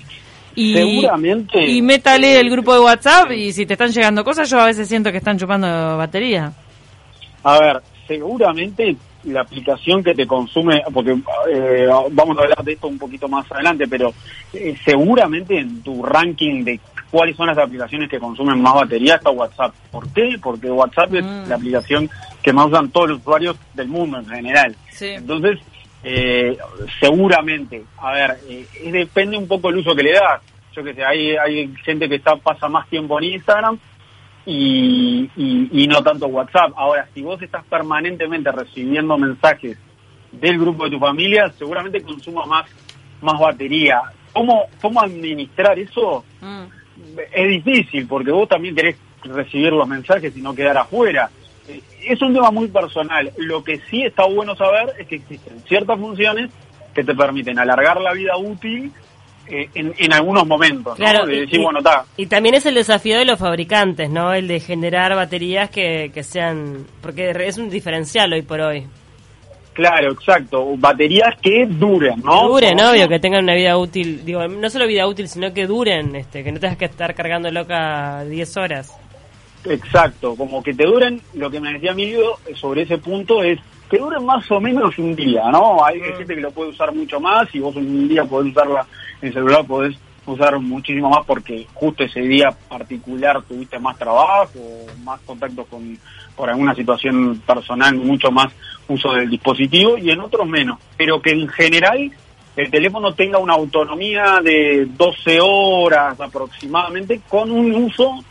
Y, 0.56 0.74
Seguramente. 0.74 1.66
Y 1.66 1.82
métale 1.82 2.38
el 2.40 2.50
grupo 2.50 2.74
de 2.74 2.82
WhatsApp 2.82 3.32
y 3.32 3.54
si 3.54 3.66
te 3.66 3.74
están 3.74 3.92
llegando 3.92 4.24
cosas, 4.26 4.50
yo 4.50 4.60
a 4.60 4.66
veces 4.66 4.88
siento 4.90 5.10
que 5.10 5.18
están 5.18 5.40
chupando 5.40 5.98
batería. 5.98 6.52
A 7.44 7.60
ver, 7.60 7.82
seguramente 8.08 8.96
la 9.26 9.42
aplicación 9.42 10.04
que 10.04 10.14
te 10.14 10.28
consume, 10.28 10.82
porque 10.94 11.18
eh, 11.52 11.88
vamos 12.12 12.38
a 12.38 12.42
hablar 12.42 12.64
de 12.64 12.74
esto 12.74 12.88
un 12.88 12.98
poquito 12.98 13.28
más 13.28 13.50
adelante, 13.52 13.86
pero 13.88 14.14
eh, 14.54 14.76
seguramente 14.84 15.58
en 15.60 15.82
tu 15.82 16.04
ranking 16.04 16.64
de 16.64 16.80
cuáles 17.10 17.36
son 17.36 17.48
las 17.48 17.58
aplicaciones 17.58 18.10
que 18.10 18.20
consumen 18.20 18.62
más 18.62 18.74
batería 18.74 19.16
está 19.16 19.30
WhatsApp. 19.30 19.74
¿Por 19.92 20.12
qué? 20.14 20.38
Porque 20.42 20.70
WhatsApp 20.72 21.12
Mm. 21.12 21.16
es 21.16 21.48
la 21.50 21.56
aplicación 21.56 22.10
que 22.42 22.52
más 22.54 22.68
usan 22.68 22.90
todos 22.90 23.10
los 23.10 23.20
usuarios 23.20 23.56
del 23.74 23.88
mundo 23.88 24.18
en 24.20 24.26
general. 24.28 24.76
Sí. 24.92 25.08
Entonces, 25.10 25.60
eh, 26.04 26.58
seguramente, 27.00 27.84
a 27.98 28.12
ver, 28.14 28.38
eh, 28.50 28.66
depende 28.92 29.38
un 29.38 29.48
poco 29.48 29.70
el 29.70 29.78
uso 29.78 29.96
que 29.96 30.04
le 30.04 30.14
das. 30.14 30.42
Yo 30.76 30.84
que 30.84 30.94
sé, 30.94 31.04
hay, 31.06 31.36
hay 31.36 31.72
gente 31.86 32.10
que 32.10 32.16
está 32.16 32.36
pasa 32.36 32.68
más 32.68 32.88
tiempo 32.90 33.20
en 33.20 33.26
Instagram 33.26 33.78
y, 34.46 35.30
y, 35.36 35.70
y 35.84 35.88
no 35.88 36.04
tanto 36.04 36.28
WhatsApp. 36.28 36.74
Ahora, 36.76 37.08
si 37.14 37.22
vos 37.22 37.42
estás 37.42 37.64
permanentemente 37.66 38.52
recibiendo 38.52 39.18
mensajes 39.18 39.78
del 40.32 40.60
grupo 40.60 40.86
de 40.86 40.92
tu 40.92 41.00
familia, 41.00 41.52
seguramente 41.58 42.02
consuma 42.02 42.46
más, 42.46 42.66
más 43.22 43.40
batería. 43.40 44.02
¿Cómo, 44.34 44.64
¿Cómo 44.82 45.02
administrar 45.02 45.78
eso? 45.78 46.26
Mm. 46.42 46.64
es 47.34 47.50
difícil 47.50 48.08
porque 48.08 48.32
vos 48.32 48.50
también 48.50 48.76
querés 48.76 48.98
recibir 49.24 49.72
los 49.72 49.88
mensajes 49.88 50.36
y 50.36 50.42
no 50.42 50.54
quedar 50.54 50.78
afuera. 50.78 51.30
Es 52.02 52.22
un 52.22 52.34
tema 52.34 52.52
muy 52.52 52.68
personal. 52.68 53.32
Lo 53.38 53.64
que 53.64 53.80
sí 53.90 54.04
está 54.04 54.26
bueno 54.26 54.56
saber 54.56 54.94
es 55.00 55.08
que 55.08 55.16
existen 55.16 55.62
ciertas 55.62 55.98
funciones 55.98 56.52
que 56.94 57.04
te 57.04 57.16
permiten 57.16 57.58
alargar 57.58 58.02
la 58.02 58.14
vida 58.14 58.36
útil 58.38 58.92
eh, 59.48 59.70
en, 59.76 59.94
en 59.98 60.14
algunos 60.14 60.46
momentos. 60.48 60.98
¿no? 60.98 61.06
Claro, 61.06 61.26
De 61.26 61.36
y- 61.36 61.40
decir, 61.42 61.60
y- 61.60 61.64
bueno, 61.64 61.80
está. 61.80 62.06
Y 62.18 62.26
también 62.28 62.56
es 62.56 62.66
el 62.66 62.76
desafío 62.76 63.18
de 63.18 63.26
los 63.26 63.40
fabricantes, 63.40 64.10
¿no? 64.10 64.34
El 64.34 64.48
de 64.48 64.60
generar 64.60 65.16
baterías 65.16 65.70
que, 65.70 66.12
que 66.14 66.24
sean... 66.24 66.86
Porque 67.02 67.32
es 67.46 67.58
un 67.58 67.70
diferencial 67.70 68.32
hoy 68.34 68.42
por 68.42 68.62
hoy. 68.62 68.86
Claro, 69.74 70.12
exacto. 70.12 70.76
Baterías 70.78 71.36
que 71.42 71.66
duren, 71.68 72.22
¿no? 72.24 72.42
Que 72.42 72.48
duren, 72.48 72.78
Como- 72.78 72.92
obvio, 72.92 73.10
que 73.10 73.20
tengan 73.20 73.44
una 73.44 73.56
vida 73.56 73.76
útil. 73.78 74.24
Digo, 74.24 74.48
no 74.48 74.70
solo 74.70 74.86
vida 74.88 75.08
útil, 75.08 75.28
sino 75.28 75.52
que 75.54 75.66
duren, 75.66 76.16
este, 76.16 76.44
que 76.44 76.52
no 76.52 76.60
tengas 76.60 76.78
que 76.78 76.86
estar 76.86 77.16
cargando 77.16 77.50
loca 77.52 78.24
10 78.26 78.58
horas. 78.58 78.96
Exacto, 79.66 80.36
como 80.36 80.62
que 80.62 80.74
te 80.74 80.84
duren, 80.86 81.22
lo 81.36 81.50
que 81.50 81.60
me 81.60 81.72
decía 81.74 81.92
Emilio 81.92 82.38
sobre 82.56 82.82
ese 82.82 82.98
punto 82.98 83.42
es 83.44 83.60
que 83.90 83.98
duren 83.98 84.26
más 84.26 84.50
o 84.52 84.60
menos 84.60 84.98
un 84.98 85.16
día, 85.16 85.44
¿no? 85.52 85.84
Hay 85.86 86.00
Mm. 86.02 86.18
gente 86.18 86.36
que 86.36 86.42
lo 86.42 86.52
puede 86.52 86.72
usar 86.72 86.94
mucho 86.94 87.20
más 87.20 87.48
y 87.56 87.60
vos 87.60 87.76
un 87.76 88.08
día 88.10 88.26
podés 88.26 88.52
usarla 88.52 88.86
el 89.28 89.34
celular, 89.34 89.66
podés 89.66 89.98
usar 90.26 90.58
muchísimo 90.60 91.10
más 91.10 91.26
porque 91.26 91.68
justo 91.74 92.04
ese 92.04 92.22
día 92.22 92.50
particular 92.70 93.42
tuviste 93.44 93.80
más 93.80 93.98
trabajo, 93.98 94.60
más 95.04 95.20
contacto 95.22 95.66
con 95.66 95.98
por 96.36 96.50
alguna 96.50 96.74
situación 96.74 97.42
personal, 97.46 97.96
mucho 97.96 98.32
más 98.32 98.48
uso 98.88 99.14
del 99.14 99.30
dispositivo 99.30 99.98
y 99.98 100.10
en 100.10 100.20
otros 100.20 100.48
menos, 100.48 100.80
pero 100.98 101.22
que 101.22 101.32
en 101.32 101.48
general 101.48 102.12
el 102.56 102.72
teléfono 102.72 103.14
tenga 103.14 103.38
una 103.38 103.54
autonomía 103.54 104.40
de 104.44 104.88
12 104.98 105.40
horas 105.42 106.20
aproximadamente 106.20 107.22
con 107.28 107.52
un 107.52 107.74
uso 107.74 108.24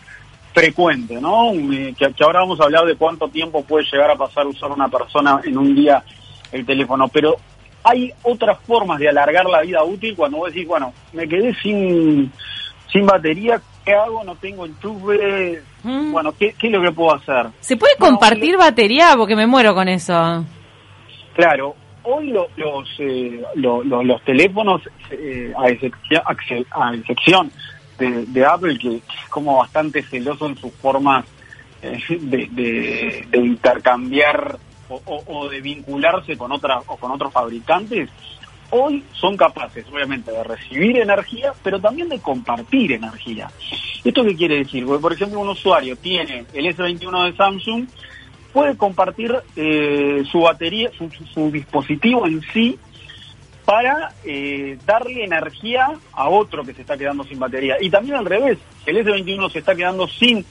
frecuente, 0.52 1.20
¿no? 1.20 1.50
Un, 1.50 1.94
Que, 1.94 2.12
ahora 2.20 2.40
vamos 2.40 2.61
a 2.61 2.64
hablar 2.64 2.84
de 2.87 2.96
cuánto 2.96 3.28
tiempo 3.28 3.64
puede 3.64 3.87
llegar 3.90 4.11
a 4.11 4.16
pasar 4.16 4.46
usar 4.46 4.70
una 4.70 4.88
persona 4.88 5.40
en 5.44 5.56
un 5.58 5.75
día 5.75 6.02
el 6.52 6.66
teléfono, 6.66 7.08
pero 7.08 7.37
hay 7.84 8.12
otras 8.22 8.58
formas 8.60 8.98
de 8.98 9.08
alargar 9.08 9.44
la 9.46 9.62
vida 9.62 9.82
útil 9.82 10.14
cuando 10.16 10.38
vos 10.38 10.52
decís, 10.52 10.66
bueno, 10.68 10.92
me 11.12 11.26
quedé 11.28 11.54
sin, 11.62 12.30
sin 12.92 13.06
batería, 13.06 13.60
¿qué 13.84 13.92
hago? 13.94 14.22
No 14.24 14.34
tengo 14.36 14.66
enchufe, 14.66 15.62
Mm. 15.84 16.12
bueno, 16.12 16.32
¿qué, 16.38 16.54
¿qué 16.58 16.68
es 16.68 16.72
lo 16.72 16.80
que 16.80 16.92
puedo 16.92 17.12
hacer? 17.14 17.46
¿Se 17.60 17.76
puede 17.76 17.94
Bueno, 17.98 18.12
compartir 18.16 18.56
batería? 18.56 19.14
Porque 19.16 19.34
me 19.34 19.48
muero 19.48 19.74
con 19.74 19.88
eso. 19.88 20.44
Claro, 21.34 21.74
hoy 22.04 22.28
lo- 22.30 22.46
los, 22.56 22.88
eh, 23.00 23.42
lo- 23.56 23.82
lo- 23.82 24.04
los 24.04 24.22
teléfonos, 24.22 24.82
eh, 25.10 25.52
a, 25.58 25.68
excepción, 25.68 26.22
a 26.70 26.94
excepción 26.94 27.50
de, 27.98 28.26
de 28.26 28.44
Apple 28.46 28.78
que, 28.78 28.90
que 28.90 28.96
es 29.24 29.28
como 29.28 29.58
bastante 29.58 30.02
celoso 30.02 30.46
en 30.46 30.56
sus 30.56 30.72
formas 30.74 31.24
eh, 31.82 31.98
de, 32.08 32.48
de- 32.52 33.26
de 33.28 33.38
intercambiar 33.38 34.56
o, 35.04 35.49
de 35.49 35.61
vincularse 35.61 36.37
con 36.37 36.52
otras 36.52 36.82
o 36.87 36.96
con 36.96 37.11
otros 37.11 37.32
fabricantes, 37.32 38.08
hoy 38.70 39.04
son 39.12 39.37
capaces, 39.37 39.87
obviamente, 39.92 40.32
de 40.32 40.44
recibir 40.44 40.99
energía, 40.99 41.52
pero 41.62 41.80
también 41.80 42.08
de 42.08 42.20
compartir 42.20 42.92
energía. 42.92 43.50
¿Esto 44.04 44.25
qué 44.25 44.34
quiere 44.34 44.58
decir? 44.58 44.84
Porque, 44.84 45.02
por 45.02 45.12
ejemplo, 45.12 45.40
un 45.40 45.50
usuario 45.50 45.96
tiene 45.96 46.44
el 46.52 46.66
S21 46.66 47.25
de 47.30 47.37
Samsung, 47.37 47.87
puede 48.52 48.76
compartir 48.76 49.34
eh, 49.56 50.22
su 50.30 50.40
batería, 50.40 50.90
su, 50.96 51.50
dispositivo 51.50 52.26
en 52.26 52.42
sí, 52.52 52.78
para 53.64 54.12
eh, 54.25 54.76
darle 54.84 55.25
energía 55.25 55.88
a 56.12 56.28
otro 56.28 56.64
que 56.64 56.75
se 56.75 56.82
está 56.82 56.96
quedando 56.96 57.25
sin 57.25 57.38
batería. 57.38 57.76
Y 57.80 57.90
también 57.90 58.16
al 58.16 58.26
revés, 58.26 58.58
el 58.87 58.96
S21 58.96 59.50
se 59.50 59.61
está 59.61 59.75
quedando 59.75 60.08
sin 60.08 60.44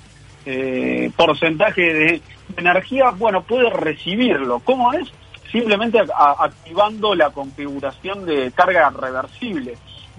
eh, 0.46 1.12
porcentaje 1.16 1.82
de 1.82 2.22
energía, 2.58 3.10
bueno, 3.12 3.42
puede 3.44 3.70
recibirlo. 3.70 4.60
¿Cómo 4.60 4.92
es? 4.94 5.08
Simplemente 5.52 6.00
a- 6.00 6.06
a- 6.16 6.46
activando 6.46 7.14
la 7.16 7.30
configuración 7.30 8.26
de 8.26 8.52
carga 8.52 8.90
reversible. 8.90 9.78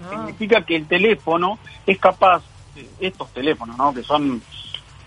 Significa 0.09 0.61
que 0.63 0.75
el 0.75 0.87
teléfono 0.87 1.59
es 1.85 1.97
capaz, 1.99 2.41
eh, 2.75 2.87
estos 2.99 3.31
teléfonos, 3.33 3.77
¿no? 3.77 3.93
Que 3.93 4.03
son 4.03 4.41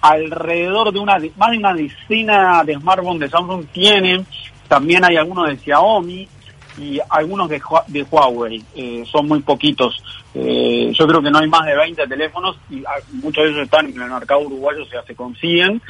alrededor 0.01 0.93
de 0.93 0.99
una, 0.99 1.19
más 1.37 1.51
de 1.51 1.59
una 1.59 1.75
decena 1.75 2.63
de 2.65 2.75
smartphones 2.75 3.21
de 3.21 3.29
Samsung 3.29 3.67
tienen, 3.73 4.27
también 4.69 5.05
hay 5.05 5.17
algunos 5.17 5.49
de 5.49 5.57
Xiaomi 5.59 6.29
y 6.79 7.01
algunos 7.09 7.49
de, 7.49 7.61
Hua- 7.61 7.85
de 7.87 8.03
Huawei, 8.03 8.63
eh, 8.75 9.03
son 9.11 9.27
muy 9.29 9.41
poquitos. 9.41 10.03
Eh, 10.35 10.93
yo 10.93 11.07
creo 11.07 11.23
que 11.23 11.31
no 11.31 11.39
hay 11.39 11.49
más 11.49 11.65
de 11.65 11.75
20 11.75 12.07
teléfonos 12.07 12.59
y 12.69 12.85
ah, 12.85 12.91
muchos 13.15 13.45
de 13.45 13.51
ellos 13.51 13.63
están 13.65 13.87
en 13.87 14.01
el 14.01 14.11
mercado 14.11 14.41
uruguayo, 14.41 14.83
o 14.83 14.87
sea, 14.87 15.03
se 15.03 15.15
consiguen, 15.15 15.81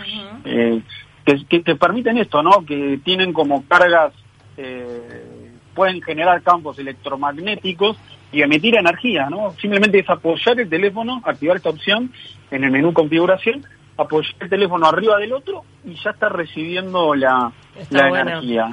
eh, 0.45 0.81
que, 1.27 1.45
que, 1.47 1.63
que 1.63 1.75
permiten 1.77 2.17
esto, 2.19 2.43
¿no? 2.43 2.65
Que 2.65 2.99
tienen 3.05 3.33
como 3.35 3.65
cargas, 3.67 4.15
eh, 4.57 5.51
pueden 5.75 6.01
generar 6.01 6.41
campos 6.43 6.79
electromagnéticos 6.79 7.97
y 8.33 8.41
emitir 8.43 8.77
energía, 8.77 9.29
¿no? 9.29 9.53
Simplemente 9.61 9.99
es 9.99 10.09
apoyar 10.09 10.59
el 10.61 10.71
teléfono, 10.71 11.21
activar 11.25 11.57
esta 11.57 11.71
opción 11.71 12.13
en 12.51 12.65
el 12.65 12.71
menú 12.71 12.93
configuración, 12.95 13.65
apoyar 13.99 14.35
el 14.41 14.49
teléfono 14.49 14.87
arriba 14.87 15.19
del 15.19 15.33
otro 15.33 15.65
y 15.85 15.95
ya 16.03 16.11
está 16.11 16.29
recibiendo 16.29 17.15
la, 17.15 17.53
la 17.91 18.09
bueno. 18.09 18.31
energía. 18.31 18.71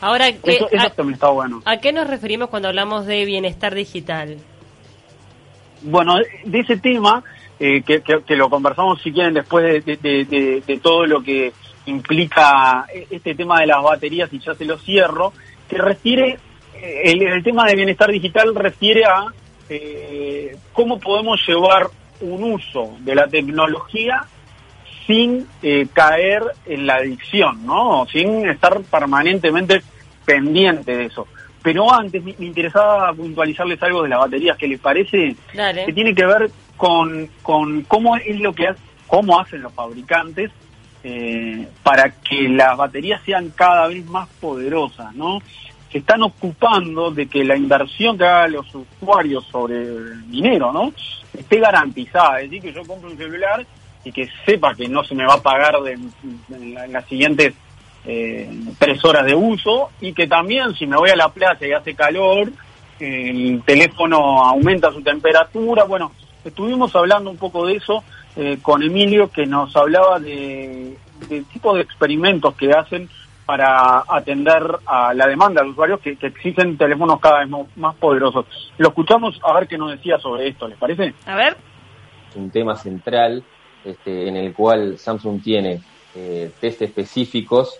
Ahora, 0.00 0.26
¿qué- 0.32 0.56
Eso, 0.56 0.68
eso 0.70 0.86
a, 0.86 0.90
también 0.90 1.14
está 1.14 1.28
bueno. 1.30 1.62
a 1.64 1.78
qué 1.78 1.92
nos 1.92 2.06
referimos 2.08 2.48
cuando 2.50 2.68
hablamos 2.68 3.06
de 3.06 3.24
bienestar 3.24 3.74
digital? 3.74 4.36
Bueno, 5.82 6.16
de 6.44 6.58
ese 6.60 6.76
tema, 6.78 7.22
eh, 7.60 7.82
que, 7.82 8.00
que- 8.02 8.22
que 8.22 8.36
lo 8.36 8.50
conversamos 8.50 9.00
si 9.02 9.12
quieren 9.12 9.34
después 9.34 9.84
de, 9.84 9.96
de- 9.96 10.24
de- 10.24 10.62
de 10.66 10.78
todo 10.78 11.06
lo 11.06 11.22
que 11.22 11.52
implica 11.86 12.86
este 13.10 13.34
tema 13.34 13.60
de 13.60 13.66
las 13.66 13.82
baterías 13.82 14.32
y 14.32 14.38
ya 14.38 14.54
se 14.54 14.64
lo 14.64 14.78
cierro, 14.78 15.32
que 15.68 15.78
refiere, 15.78 16.38
eh, 16.74 17.02
el, 17.04 17.22
el 17.22 17.42
tema 17.42 17.66
de 17.66 17.76
bienestar 17.76 18.10
digital 18.10 18.54
refiere 18.54 19.04
a 19.04 19.26
eh, 19.68 20.56
cómo 20.72 20.98
podemos 20.98 21.40
llevar 21.46 21.88
un 22.20 22.52
uso 22.52 22.96
de 23.00 23.14
la 23.14 23.26
tecnología 23.26 24.24
sin 25.06 25.46
eh, 25.62 25.86
caer 25.92 26.42
en 26.66 26.86
la 26.86 26.96
adicción, 26.96 27.64
¿no? 27.64 28.06
Sin 28.10 28.48
estar 28.48 28.80
permanentemente 28.82 29.82
pendiente 30.24 30.96
de 30.96 31.04
eso. 31.06 31.28
Pero 31.62 31.92
antes 31.92 32.22
me, 32.22 32.34
me 32.38 32.46
interesaba 32.46 33.12
puntualizarles 33.12 33.80
algo 33.82 34.02
de 34.02 34.08
las 34.08 34.20
baterías, 34.20 34.56
que 34.56 34.68
les 34.68 34.80
parece 34.80 35.36
Dale. 35.54 35.84
que 35.84 35.92
tiene 35.92 36.14
que 36.14 36.26
ver 36.26 36.50
con, 36.76 37.28
con 37.42 37.82
cómo 37.82 38.16
es 38.16 38.38
lo 38.40 38.52
que 38.52 38.68
cómo 39.06 39.40
hacen 39.40 39.62
los 39.62 39.72
fabricantes 39.72 40.50
eh, 41.08 41.68
para 41.84 42.10
que 42.10 42.48
las 42.48 42.76
baterías 42.76 43.22
sean 43.24 43.50
cada 43.54 43.86
vez 43.86 44.04
más 44.06 44.28
poderosas, 44.40 45.14
¿no? 45.14 45.38
Se 45.92 45.98
están 45.98 46.20
ocupando 46.24 47.12
de 47.12 47.28
que 47.28 47.44
la 47.44 47.56
inversión 47.56 48.18
que 48.18 48.24
hagan 48.24 48.52
los 48.52 48.66
usuarios 48.74 49.44
sobre 49.46 49.76
el 49.82 50.28
dinero, 50.28 50.72
¿no? 50.72 50.92
Esté 51.38 51.60
garantizada, 51.60 52.40
es 52.40 52.50
decir, 52.50 52.62
que 52.62 52.72
yo 52.72 52.84
compro 52.84 53.08
un 53.08 53.16
celular 53.16 53.64
y 54.02 54.10
que 54.10 54.28
sepa 54.44 54.74
que 54.74 54.88
no 54.88 55.04
se 55.04 55.14
me 55.14 55.24
va 55.24 55.34
a 55.34 55.42
pagar 55.42 55.80
de- 55.82 55.92
en, 55.92 56.74
la- 56.74 56.86
en 56.86 56.92
las 56.92 57.04
siguientes 57.06 57.54
eh, 58.04 58.48
tres 58.78 59.04
horas 59.04 59.24
de 59.26 59.34
uso 59.36 59.90
y 60.00 60.12
que 60.12 60.26
también 60.26 60.74
si 60.74 60.86
me 60.86 60.96
voy 60.96 61.10
a 61.10 61.16
la 61.16 61.28
playa 61.28 61.66
y 61.66 61.72
hace 61.72 61.94
calor, 61.94 62.50
el 62.98 63.62
teléfono 63.64 64.42
aumenta 64.44 64.90
su 64.92 65.02
temperatura. 65.02 65.84
Bueno, 65.84 66.10
estuvimos 66.44 66.94
hablando 66.96 67.30
un 67.30 67.36
poco 67.36 67.64
de 67.66 67.74
eso 67.76 68.02
eh, 68.36 68.58
con 68.62 68.82
Emilio, 68.82 69.30
que 69.30 69.46
nos 69.46 69.74
hablaba 69.76 70.18
de, 70.20 70.96
de 71.28 71.42
tipo 71.44 71.74
de 71.74 71.82
experimentos 71.82 72.54
que 72.54 72.70
hacen 72.70 73.08
para 73.46 74.02
atender 74.08 74.62
a 74.86 75.14
la 75.14 75.26
demanda 75.26 75.62
de 75.62 75.70
usuarios 75.70 76.00
que, 76.00 76.16
que 76.16 76.26
exigen 76.28 76.76
teléfonos 76.76 77.20
cada 77.20 77.44
vez 77.44 77.48
más 77.76 77.94
poderosos. 77.96 78.44
Lo 78.78 78.88
escuchamos 78.88 79.38
a 79.42 79.52
ver 79.54 79.68
qué 79.68 79.78
nos 79.78 79.90
decía 79.92 80.18
sobre 80.18 80.48
esto, 80.48 80.66
¿les 80.68 80.76
parece? 80.78 81.14
A 81.26 81.36
ver. 81.36 81.56
un 82.34 82.50
tema 82.50 82.74
central 82.76 83.42
este, 83.84 84.28
en 84.28 84.36
el 84.36 84.52
cual 84.52 84.98
Samsung 84.98 85.40
tiene 85.42 85.80
eh, 86.14 86.50
test 86.60 86.82
específicos 86.82 87.78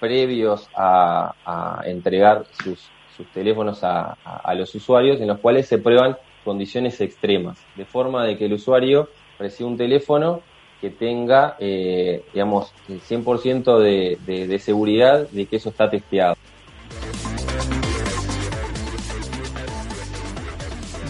previos 0.00 0.68
a, 0.76 1.32
a 1.46 1.80
entregar 1.86 2.44
sus, 2.62 2.90
sus 3.16 3.26
teléfonos 3.28 3.84
a, 3.84 4.16
a- 4.24 4.40
a 4.44 4.54
los 4.54 4.74
usuarios, 4.74 5.20
en 5.20 5.28
los 5.28 5.38
cuales 5.38 5.68
se 5.68 5.78
prueban 5.78 6.16
condiciones 6.44 7.00
extremas, 7.00 7.58
de 7.76 7.84
forma 7.84 8.24
de 8.24 8.36
que 8.36 8.46
el 8.46 8.52
usuario 8.54 9.08
reciba 9.38 9.68
un 9.68 9.76
teléfono 9.76 10.40
que 10.80 10.90
tenga, 10.90 11.56
eh, 11.58 12.24
digamos, 12.32 12.72
el 12.88 13.00
100% 13.00 13.78
de, 13.78 14.18
de, 14.26 14.46
de 14.46 14.58
seguridad 14.58 15.28
de 15.30 15.46
que 15.46 15.56
eso 15.56 15.70
está 15.70 15.88
testeado. 15.88 16.36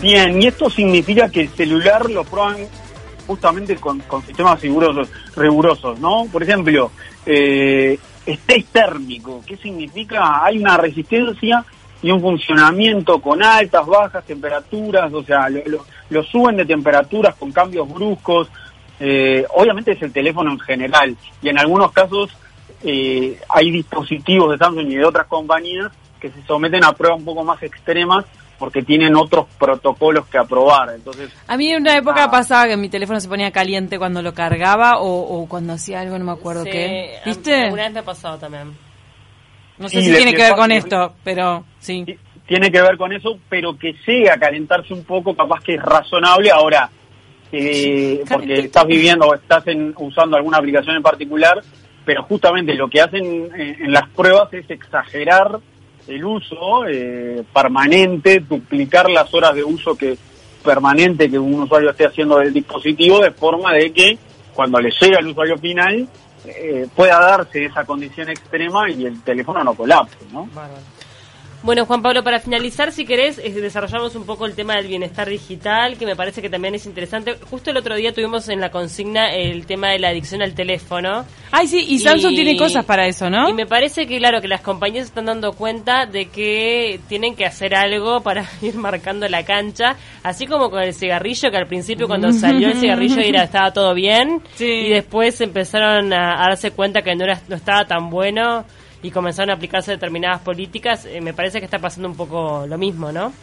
Bien, 0.00 0.40
y 0.40 0.46
esto 0.46 0.68
significa 0.68 1.30
que 1.30 1.40
el 1.42 1.48
celular 1.48 2.10
lo 2.10 2.24
prueban 2.24 2.68
justamente 3.26 3.76
con, 3.76 4.00
con 4.00 4.22
sistemas 4.22 4.60
rigurosos, 4.60 5.08
rigurosos, 5.34 5.98
¿no? 5.98 6.26
Por 6.30 6.42
ejemplo, 6.42 6.90
eh, 7.24 7.98
térmico, 8.70 9.42
¿qué 9.46 9.56
significa? 9.56 10.44
Hay 10.44 10.58
una 10.58 10.76
resistencia 10.76 11.64
y 12.04 12.10
un 12.10 12.20
funcionamiento 12.20 13.18
con 13.20 13.42
altas, 13.42 13.86
bajas 13.86 14.24
temperaturas, 14.26 15.10
o 15.12 15.22
sea, 15.24 15.48
lo, 15.48 15.60
lo- 15.66 15.84
lo 16.10 16.22
suben 16.22 16.56
de 16.56 16.66
temperaturas 16.66 17.34
con 17.36 17.50
cambios 17.50 17.88
bruscos. 17.88 18.48
Eh, 19.00 19.44
obviamente 19.56 19.92
es 19.92 20.02
el 20.02 20.12
teléfono 20.12 20.52
en 20.52 20.60
general 20.60 21.16
y 21.42 21.48
en 21.48 21.58
algunos 21.58 21.90
casos 21.92 22.30
eh, 22.84 23.40
hay 23.48 23.70
dispositivos 23.70 24.50
de 24.52 24.58
Samsung 24.58 24.86
y 24.90 24.96
de 24.96 25.04
otras 25.06 25.26
compañías 25.26 25.90
que 26.20 26.30
se 26.30 26.42
someten 26.46 26.84
a 26.84 26.92
pruebas 26.92 27.18
un 27.20 27.24
poco 27.24 27.42
más 27.42 27.62
extremas 27.62 28.24
porque 28.58 28.82
tienen 28.82 29.16
otros 29.16 29.46
protocolos 29.58 30.26
que 30.26 30.38
aprobar. 30.38 30.90
Entonces, 30.94 31.30
A 31.48 31.56
mí 31.56 31.72
en 31.72 31.80
una 31.82 31.96
época 31.96 32.24
Ah. 32.24 32.30
pasaba 32.30 32.68
que 32.68 32.76
mi 32.76 32.88
teléfono 32.90 33.18
se 33.18 33.28
ponía 33.28 33.50
caliente 33.50 33.98
cuando 33.98 34.20
lo 34.22 34.32
cargaba 34.34 34.98
o, 35.00 35.08
o 35.42 35.46
cuando 35.48 35.72
hacía 35.72 36.00
algo, 36.00 36.18
no 36.18 36.24
me 36.26 36.32
acuerdo 36.32 36.64
Sí, 36.64 36.70
qué. 36.70 37.18
¿Viste? 37.24 37.64
Alguna 37.64 37.84
vez 37.84 37.92
me 37.94 37.98
ha 38.00 38.04
pasado 38.04 38.38
también. 38.38 38.72
No 39.78 39.88
sé 39.88 40.02
si 40.02 40.12
tiene 40.16 40.32
que 40.34 40.42
ver 40.42 40.54
con 40.54 40.70
esto, 40.72 41.14
pero 41.24 41.64
sí. 41.78 42.04
ti- 42.04 42.18
tiene 42.46 42.70
que 42.70 42.80
ver 42.82 42.96
con 42.96 43.12
eso, 43.12 43.38
pero 43.48 43.76
que 43.78 43.94
llegue 44.06 44.30
a 44.30 44.36
calentarse 44.38 44.92
un 44.92 45.04
poco, 45.04 45.34
capaz 45.34 45.62
que 45.64 45.74
es 45.74 45.82
razonable 45.82 46.50
ahora, 46.50 46.90
eh, 47.52 48.22
porque 48.30 48.54
estás 48.60 48.86
viviendo 48.86 49.26
o 49.26 49.34
estás 49.34 49.66
en- 49.68 49.94
usando 49.96 50.36
alguna 50.36 50.58
aplicación 50.58 50.96
en 50.96 51.02
particular, 51.02 51.62
pero 52.04 52.22
justamente 52.24 52.74
lo 52.74 52.88
que 52.88 53.00
hacen 53.00 53.24
en, 53.54 53.82
en 53.84 53.92
las 53.92 54.08
pruebas 54.10 54.52
es 54.52 54.68
exagerar 54.70 55.58
el 56.06 56.24
uso 56.24 56.86
eh, 56.86 57.42
permanente, 57.54 58.40
duplicar 58.40 59.08
las 59.08 59.32
horas 59.32 59.54
de 59.54 59.64
uso 59.64 59.96
que 59.96 60.16
permanente 60.62 61.30
que 61.30 61.38
un 61.38 61.60
usuario 61.62 61.90
esté 61.90 62.06
haciendo 62.06 62.38
del 62.38 62.52
dispositivo, 62.52 63.20
de 63.20 63.30
forma 63.30 63.72
de 63.72 63.92
que 63.92 64.18
cuando 64.54 64.78
le 64.80 64.90
llega 64.90 65.18
al 65.18 65.26
usuario 65.28 65.56
final 65.58 66.06
eh, 66.44 66.86
pueda 66.94 67.18
darse 67.20 67.64
esa 67.64 67.84
condición 67.84 68.28
extrema 68.28 68.90
y 68.90 69.06
el 69.06 69.22
teléfono 69.22 69.62
no 69.64 69.74
colapse, 69.74 70.18
¿no? 70.32 70.48
Bueno, 71.64 71.86
Juan 71.86 72.02
Pablo, 72.02 72.22
para 72.22 72.40
finalizar, 72.40 72.92
si 72.92 73.06
querés, 73.06 73.38
eh, 73.38 73.50
desarrollamos 73.50 74.14
un 74.16 74.26
poco 74.26 74.44
el 74.44 74.54
tema 74.54 74.76
del 74.76 74.86
bienestar 74.86 75.26
digital, 75.30 75.96
que 75.96 76.04
me 76.04 76.14
parece 76.14 76.42
que 76.42 76.50
también 76.50 76.74
es 76.74 76.84
interesante. 76.84 77.38
Justo 77.48 77.70
el 77.70 77.78
otro 77.78 77.96
día 77.96 78.12
tuvimos 78.12 78.50
en 78.50 78.60
la 78.60 78.70
consigna 78.70 79.32
el 79.32 79.64
tema 79.64 79.88
de 79.88 79.98
la 79.98 80.08
adicción 80.10 80.42
al 80.42 80.52
teléfono. 80.52 81.24
Ay, 81.52 81.66
sí, 81.66 81.82
y 81.88 82.00
Samsung 82.00 82.32
Y- 82.32 82.36
tiene 82.36 82.56
cosas 82.58 82.84
para 82.84 83.06
eso, 83.06 83.30
¿no? 83.30 83.48
Y 83.48 83.54
me 83.54 83.64
parece 83.64 84.06
que, 84.06 84.18
claro, 84.18 84.42
que 84.42 84.48
las 84.48 84.60
compañías 84.60 85.06
están 85.06 85.24
dando 85.24 85.54
cuenta 85.54 86.04
de 86.04 86.26
que 86.26 87.00
tienen 87.08 87.34
que 87.34 87.46
hacer 87.46 87.74
algo 87.74 88.20
para 88.20 88.44
ir 88.60 88.74
marcando 88.74 89.26
la 89.26 89.42
cancha, 89.46 89.96
así 90.22 90.46
como 90.46 90.68
con 90.68 90.82
el 90.82 90.92
cigarrillo, 90.92 91.50
que 91.50 91.56
al 91.56 91.66
principio 91.66 92.06
cuando 92.06 92.30
salió 92.34 92.68
el 92.68 92.74
cigarrillo 92.78 93.22
era, 93.22 93.42
estaba 93.44 93.72
todo 93.72 93.94
bien, 93.94 94.42
Sí. 94.56 94.66
y 94.66 94.88
después 94.90 95.40
empezaron 95.40 96.12
a, 96.12 96.44
a 96.44 96.48
darse 96.50 96.72
cuenta 96.72 97.00
que 97.00 97.16
no, 97.16 97.24
era, 97.24 97.40
no 97.48 97.56
estaba 97.56 97.86
tan 97.86 98.10
bueno 98.10 98.66
y 99.04 99.10
comenzaron 99.10 99.50
a 99.50 99.54
aplicarse 99.54 99.92
determinadas 99.92 100.40
políticas. 100.40 101.04
Eh, 101.04 101.20
me 101.20 101.34
parece 101.34 101.58
que 101.58 101.66
está 101.66 101.78
pasando 101.78 102.08
un 102.08 102.16
poco 102.16 102.64
lo 102.66 102.78
mismo, 102.78 103.12
¿no? 103.12 103.34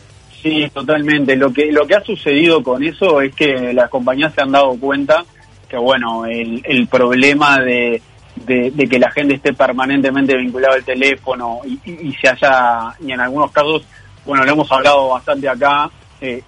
Sí, 0.41 0.67
totalmente. 0.73 1.35
Lo 1.35 1.53
que 1.53 1.71
lo 1.71 1.85
que 1.85 1.93
ha 1.93 2.03
sucedido 2.03 2.63
con 2.63 2.83
eso 2.83 3.21
es 3.21 3.35
que 3.35 3.71
las 3.71 3.87
compañías 3.91 4.33
se 4.33 4.41
han 4.41 4.51
dado 4.51 4.75
cuenta 4.79 5.23
que 5.69 5.77
bueno, 5.77 6.25
el, 6.25 6.63
el 6.65 6.87
problema 6.87 7.59
de, 7.59 8.01
que 8.47 8.99
la 8.99 9.11
gente 9.11 9.35
esté 9.35 9.53
permanentemente 9.53 10.35
vinculada 10.35 10.75
al 10.75 10.83
teléfono 10.83 11.59
y, 11.63 11.79
y, 11.85 12.11
se 12.13 12.27
haya 12.27 12.95
y 12.99 13.11
en 13.11 13.21
algunos 13.21 13.51
casos, 13.51 13.83
bueno, 14.25 14.43
lo 14.43 14.51
hemos 14.51 14.71
hablado 14.71 15.09
bastante 15.09 15.47
acá, 15.47 15.91
eh, 16.19 16.41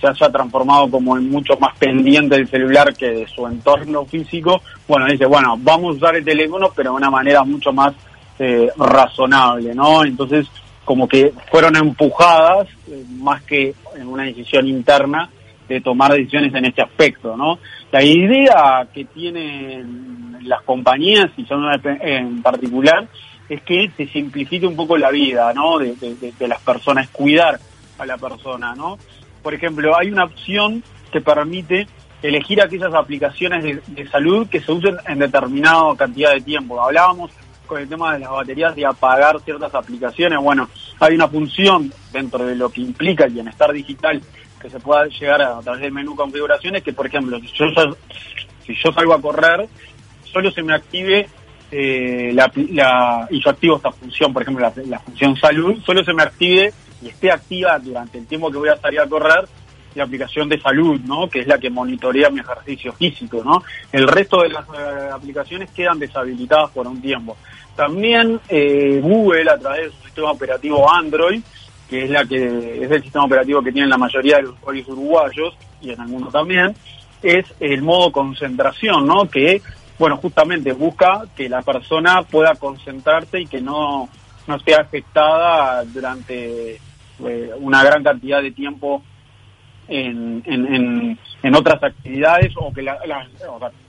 se 0.00 0.06
haya 0.08 0.30
transformado 0.30 0.90
como 0.90 1.16
en 1.16 1.30
mucho 1.30 1.56
más 1.58 1.78
pendiente 1.78 2.36
del 2.36 2.48
celular 2.48 2.92
que 2.94 3.06
de 3.06 3.26
su 3.28 3.46
entorno 3.46 4.04
físico, 4.04 4.60
bueno, 4.88 5.06
dice, 5.06 5.26
bueno, 5.26 5.54
vamos 5.58 5.94
a 5.94 5.98
usar 5.98 6.16
el 6.16 6.24
teléfono, 6.24 6.70
pero 6.74 6.90
de 6.90 6.96
una 6.96 7.10
manera 7.10 7.44
mucho 7.44 7.72
más 7.72 7.94
eh, 8.38 8.70
razonable, 8.76 9.74
¿no? 9.74 10.04
Entonces, 10.04 10.46
como 10.84 11.08
que 11.08 11.32
fueron 11.50 11.76
empujadas, 11.76 12.68
eh, 12.88 13.04
más 13.18 13.42
que 13.42 13.74
en 13.96 14.08
una 14.08 14.24
decisión 14.24 14.66
interna, 14.66 15.30
de 15.68 15.80
tomar 15.80 16.12
decisiones 16.12 16.54
en 16.54 16.64
este 16.64 16.82
aspecto, 16.82 17.36
¿no? 17.36 17.58
La 17.92 18.02
idea 18.02 18.88
que 18.92 19.04
tienen 19.04 20.38
las 20.42 20.62
compañías, 20.62 21.30
y 21.36 21.44
son 21.44 21.64
en 21.84 22.42
particular, 22.42 23.06
es 23.48 23.62
que 23.62 23.90
se 23.96 24.06
simplifique 24.06 24.66
un 24.66 24.76
poco 24.76 24.96
la 24.96 25.10
vida, 25.10 25.52
¿no? 25.52 25.78
De, 25.78 25.94
de 25.94 26.48
las 26.48 26.60
personas, 26.62 27.08
cuidar 27.08 27.58
a 27.98 28.06
la 28.06 28.16
persona, 28.16 28.74
¿no? 28.74 28.96
por 29.42 29.54
ejemplo, 29.54 29.96
hay 29.96 30.10
una 30.10 30.24
opción 30.24 30.82
que 31.10 31.22
permite 31.22 31.86
elegir 32.22 32.60
aquellas 32.60 32.92
aplicaciones 32.92 33.82
de, 33.86 34.08
salud 34.08 34.46
que 34.48 34.60
se 34.60 34.72
usen 34.72 34.96
en 35.06 35.20
determinada 35.20 35.96
cantidad 35.96 36.32
de 36.32 36.40
tiempo. 36.40 36.82
Hablábamos 36.82 37.30
con 37.68 37.80
el 37.80 37.88
tema 37.88 38.14
de 38.14 38.20
las 38.20 38.30
baterías 38.30 38.74
de 38.74 38.84
apagar 38.84 39.38
ciertas 39.40 39.72
aplicaciones. 39.72 40.40
Bueno, 40.40 40.68
hay 40.98 41.14
una 41.14 41.28
función 41.28 41.92
dentro 42.12 42.44
de 42.44 42.56
lo 42.56 42.70
que 42.70 42.80
implica 42.80 43.26
el 43.26 43.34
bienestar 43.34 43.72
digital 43.72 44.20
que 44.60 44.68
se 44.68 44.80
pueda 44.80 45.06
llegar 45.06 45.40
a, 45.40 45.60
través 45.60 45.82
del 45.82 45.92
menú 45.92 46.16
configuraciones, 46.16 46.82
que 46.82 46.92
por 46.92 47.06
ejemplo, 47.06 47.38
si 47.38 47.46
yo, 47.46 47.66
si 48.66 48.74
yo 48.74 48.92
salgo 48.92 49.14
a 49.14 49.20
correr, 49.20 49.68
solo 50.24 50.50
se 50.50 50.64
me 50.64 50.74
active 50.74 51.28
eh, 51.70 52.32
la, 52.32 52.50
y 53.30 53.40
yo 53.40 53.50
activo 53.50 53.76
esta 53.76 53.92
función, 53.92 54.32
por 54.32 54.42
ejemplo, 54.42 54.62
la, 54.64 54.82
la 54.86 54.98
función 54.98 55.36
salud, 55.36 55.80
solo 55.84 56.02
se 56.02 56.12
me 56.12 56.22
active 56.22 56.72
y 57.02 57.08
esté 57.08 57.30
activa 57.30 57.78
durante 57.78 58.18
el 58.18 58.26
tiempo 58.26 58.50
que 58.50 58.58
voy 58.58 58.70
a 58.70 58.76
salir 58.76 58.98
a 59.00 59.06
correr 59.06 59.46
la 59.98 60.04
aplicación 60.04 60.48
de 60.48 60.60
salud, 60.60 61.00
¿no? 61.00 61.28
Que 61.28 61.40
es 61.40 61.46
la 61.46 61.58
que 61.58 61.70
monitorea 61.70 62.30
mi 62.30 62.40
ejercicio 62.40 62.92
físico, 62.92 63.42
¿no? 63.44 63.62
El 63.92 64.08
resto 64.08 64.40
de 64.42 64.48
las 64.48 64.64
eh, 64.68 65.10
aplicaciones 65.12 65.70
quedan 65.70 65.98
deshabilitadas 65.98 66.70
por 66.70 66.86
un 66.86 67.00
tiempo. 67.00 67.36
También 67.76 68.40
eh, 68.48 69.00
Google, 69.02 69.50
a 69.50 69.58
través 69.58 69.84
de 69.84 69.90
su 69.90 70.04
sistema 70.04 70.32
operativo 70.32 70.90
Android, 70.90 71.40
que 71.88 72.04
es 72.04 72.10
la 72.10 72.24
que 72.24 72.84
es 72.84 72.90
el 72.90 73.02
sistema 73.02 73.24
operativo 73.24 73.62
que 73.62 73.72
tienen 73.72 73.90
la 73.90 73.98
mayoría 73.98 74.36
de 74.36 74.42
los 74.42 74.54
usuarios 74.54 74.88
uruguayos 74.88 75.54
y 75.80 75.90
en 75.90 76.00
mundo 76.00 76.28
también, 76.28 76.74
es 77.22 77.46
el 77.60 77.82
modo 77.82 78.12
concentración, 78.12 79.06
¿no? 79.06 79.28
Que, 79.28 79.62
bueno, 79.98 80.16
justamente 80.16 80.72
busca 80.72 81.24
que 81.36 81.48
la 81.48 81.62
persona 81.62 82.22
pueda 82.22 82.54
concentrarse 82.54 83.40
y 83.40 83.46
que 83.46 83.60
no, 83.60 84.08
no 84.46 84.56
esté 84.56 84.74
afectada 84.74 85.84
durante 85.84 86.74
eh, 86.74 87.50
una 87.58 87.82
gran 87.82 88.02
cantidad 88.02 88.42
de 88.42 88.52
tiempo 88.52 89.02
en, 89.88 91.18
en, 91.42 91.54
otras 91.54 91.82
actividades 91.82 92.52
o 92.56 92.72
que, 92.72 92.82
la, 92.82 92.98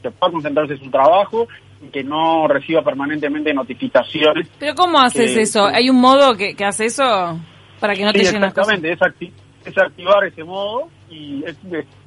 pueda 0.02 0.32
concentrarse 0.32 0.74
en 0.74 0.80
su 0.80 0.90
trabajo 0.90 1.48
y 1.82 1.88
que 1.88 2.04
no 2.04 2.48
reciba 2.48 2.82
permanentemente 2.82 3.54
notificaciones. 3.54 4.48
¿Pero 4.60 4.76
cómo 4.76 5.00
haces 5.00 5.36
eso? 5.36 5.66
¿Hay 5.66 5.90
un 5.90 6.00
modo 6.00 6.36
que, 6.36 6.56
hace 6.64 6.86
eso 6.86 7.40
para 7.80 7.94
que 7.94 8.04
no 8.04 8.14
te 8.14 8.20
lleguen 8.20 8.44
Exactamente, 8.44 8.92
es, 8.92 9.00
es 9.66 9.78
activar 9.78 10.24
ese 10.26 10.44
modo 10.44 10.90
y 11.10 11.44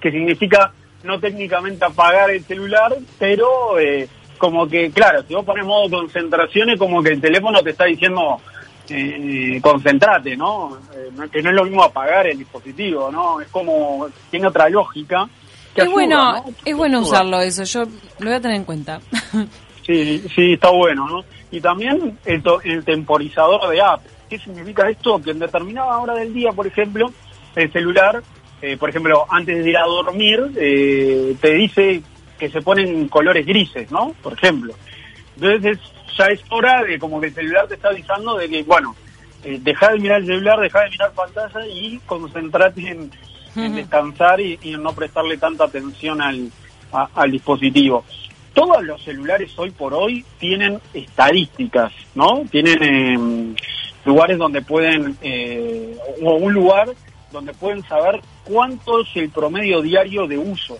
que 0.01 0.11
significa 0.11 0.73
no 1.05 1.19
técnicamente 1.19 1.85
apagar 1.85 2.31
el 2.31 2.43
celular, 2.45 2.95
pero 3.19 3.79
eh, 3.79 4.09
como 4.39 4.67
que, 4.69 4.91
claro, 4.91 5.23
si 5.23 5.35
vos 5.35 5.45
pones 5.45 5.67
modo 5.67 5.91
concentración 5.91 6.71
es 6.71 6.79
como 6.79 7.03
que 7.03 7.11
el 7.11 7.21
teléfono 7.21 7.63
te 7.63 7.71
está 7.71 7.85
diciendo 7.85 8.41
eh, 8.89 9.61
concentrate, 9.63 10.37
¿no? 10.37 10.79
Eh, 10.95 11.29
que 11.31 11.43
no 11.43 11.51
es 11.51 11.57
lo 11.57 11.65
mismo 11.65 11.83
apagar 11.83 12.27
el 12.27 12.39
dispositivo, 12.39 13.11
¿no? 13.11 13.41
Es 13.41 13.49
como, 13.49 14.09
tiene 14.31 14.47
otra 14.47 14.69
lógica. 14.69 15.29
es 15.75 15.91
bueno, 15.91 16.45
es 16.65 16.77
bueno 16.77 17.01
usarlo 17.01 17.41
eso, 17.41 17.65
yo 17.65 17.85
lo 18.19 18.27
voy 18.27 18.35
a 18.35 18.41
tener 18.41 18.57
en 18.57 18.65
cuenta. 18.65 19.01
sí, 19.87 20.25
sí, 20.35 20.53
está 20.55 20.71
bueno, 20.71 21.07
¿no? 21.07 21.25
Y 21.51 21.61
también 21.61 22.19
el, 22.25 22.43
el 22.65 22.85
temporizador 22.85 23.69
de 23.69 23.81
app. 23.81 24.01
¿Qué 24.29 24.39
significa 24.39 24.89
esto? 24.89 25.21
Que 25.21 25.33
en 25.33 25.39
determinada 25.39 25.99
hora 25.99 26.15
del 26.15 26.33
día, 26.33 26.53
por 26.53 26.67
ejemplo, 26.67 27.13
el 27.55 27.71
celular, 27.71 28.23
eh, 28.63 28.77
por 28.77 28.89
ejemplo, 28.89 29.27
antes 29.29 29.63
de 29.63 29.71
ir 29.71 29.77
a 29.77 29.85
dormir, 29.85 30.53
eh, 30.57 31.37
te 31.41 31.53
dice 31.55 32.03
que 32.39 32.49
se 32.49 32.63
ponen 32.63 33.09
colores 33.09 33.45
grises, 33.45 33.91
¿no? 33.91 34.15
Por 34.23 34.33
ejemplo. 34.33 34.75
Entonces 35.37 35.79
ya 36.17 36.27
es 36.27 36.41
hora 36.51 36.83
de 36.83 36.99
como 36.99 37.21
que 37.21 37.29
el 37.29 37.35
celular 37.35 37.67
te 37.69 37.75
está 37.75 37.89
avisando 37.89 38.37
de 38.37 38.49
que, 38.49 38.63
bueno, 38.63 38.95
eh, 39.45 39.59
deja 39.61 39.91
de 39.91 39.99
mirar 39.99 40.21
el 40.21 40.27
celular, 40.27 40.61
deja 40.61 40.83
de 40.83 40.91
mirar 40.91 41.13
pantalla 41.13 41.67
y 41.67 41.99
concentrate 42.07 42.89
en, 42.89 43.11
descansar 43.75 44.41
y, 44.41 44.59
en 44.63 44.83
no 44.83 44.93
prestarle 44.93 45.37
tanta 45.37 45.65
atención 45.65 46.21
al, 46.21 46.51
al 46.93 47.31
dispositivo. 47.31 48.05
Todos 48.55 48.83
los 48.85 49.03
celulares 49.03 49.53
hoy 49.57 49.71
por 49.71 49.95
hoy 49.95 50.25
tienen 50.39 50.79
estadísticas, 50.93 51.93
¿no? 52.15 52.45
Tienen 52.51 52.83
em, 52.83 53.55
lugares 54.05 54.39
donde 54.39 54.61
pueden, 54.63 55.17
eh, 55.23 55.97
o 56.23 56.35
un 56.35 56.53
lugar 56.53 56.89
donde 57.31 57.55
pueden 57.55 57.83
saber 57.85 58.21
cuánto 58.45 59.01
es 59.01 59.09
el 59.15 59.31
promedio 59.31 59.81
diario 59.81 60.27
de 60.27 60.37
uso. 60.37 60.79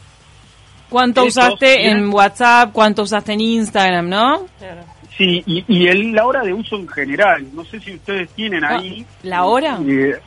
¿Cuánto 0.93 1.25
usaste 1.25 1.89
en 1.89 2.13
WhatsApp? 2.13 2.71
¿Cuánto 2.71 3.03
usaste 3.03 3.33
en 3.33 3.41
Instagram, 3.41 4.11
no? 4.11 4.47
Claro. 4.59 4.83
Sí, 5.17 5.43
y, 5.47 5.65
y 5.67 5.87
el, 5.87 6.13
la 6.13 6.27
hora 6.27 6.43
de 6.43 6.53
uso 6.53 6.77
en 6.77 6.87
general. 6.87 7.47
No 7.55 7.65
sé 7.65 7.81
si 7.81 7.95
ustedes 7.95 8.29
tienen 8.35 8.63
ah, 8.63 8.77
ahí. 8.77 9.07
¿La 9.23 9.45
hora? 9.45 9.79
Eh, 9.89 10.21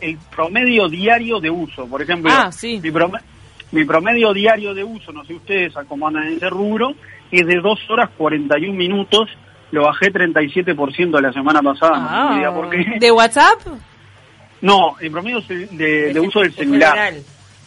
el 0.00 0.18
promedio 0.34 0.88
diario 0.88 1.38
de 1.38 1.50
uso. 1.50 1.86
Por 1.86 2.02
ejemplo, 2.02 2.32
ah, 2.34 2.50
sí. 2.50 2.80
mi, 3.70 3.84
promedio, 3.84 4.32
diario 4.32 4.74
de 4.74 4.82
uso, 4.82 5.12
no 5.12 5.24
sé 5.24 5.34
ustedes 5.34 5.72
cómo 5.86 6.08
andan 6.08 6.26
en 6.26 6.36
ese 6.38 6.50
rubro, 6.50 6.94
es 7.30 7.46
de 7.46 7.60
2 7.62 7.90
horas 7.90 8.10
41 8.18 8.76
minutos. 8.76 9.30
Lo 9.70 9.84
bajé 9.84 10.12
37% 10.12 11.20
la 11.20 11.32
semana 11.32 11.62
pasada. 11.62 12.08
Ah, 12.10 12.52
por 12.52 12.70
qué. 12.70 12.84
¿De 12.98 13.12
WhatsApp? 13.12 13.60
No, 14.62 14.96
el 14.98 15.12
promedio 15.12 15.40
de, 15.42 16.12
de 16.12 16.20
uso 16.20 16.40
del 16.40 16.52
celular. 16.52 17.14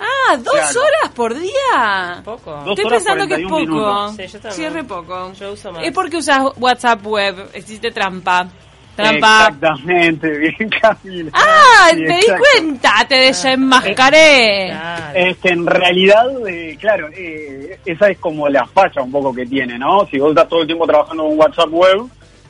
Ah, 0.02 0.36
dos 0.38 0.56
horas 0.56 1.12
por 1.16 1.38
día. 1.38 2.22
Poco. 2.26 2.58
Estoy 2.70 2.90
pensando 2.90 3.28
que 3.28 3.36
es 3.36 3.48
poco. 3.48 4.14
Sí, 4.14 4.28
yo. 4.28 4.52
Sí, 4.52 4.84
poco. 4.88 5.34
Yo 5.34 5.52
uso 5.52 5.72
más. 5.72 5.84
Es 5.84 5.92
porque 5.92 6.18
usas 6.18 6.42
WhatsApp 6.58 7.06
web. 7.06 7.50
Existe 7.54 7.92
trampa. 7.92 8.48
Trampa. 8.96 9.48
Exactamente, 9.48 10.30
bien 10.38 10.70
Camila. 10.82 11.32
Ah, 11.34 11.90
te 11.92 12.14
di 12.14 12.26
cuenta, 12.28 13.06
te 13.08 13.16
desenmascaré. 13.16 14.68
Claro. 14.70 15.20
Es 15.20 15.38
que 15.38 15.50
en 15.50 15.66
realidad, 15.68 16.48
eh, 16.48 16.78
claro, 16.80 17.08
eh, 17.16 17.80
esa 17.86 18.10
es 18.10 18.18
como 18.18 18.50
la 18.50 18.66
falla 18.66 19.04
un 19.04 19.12
poco 19.12 19.34
que 19.34 19.46
tiene, 19.46 19.78
¿no? 19.78 20.08
Si 20.08 20.18
vos 20.18 20.30
estás 20.30 20.50
todo 20.50 20.62
el 20.62 20.68
tiempo 20.68 20.88
trabajando 20.88 21.24
con 21.24 21.40
WhatsApp 21.40 21.70
web, 21.72 22.02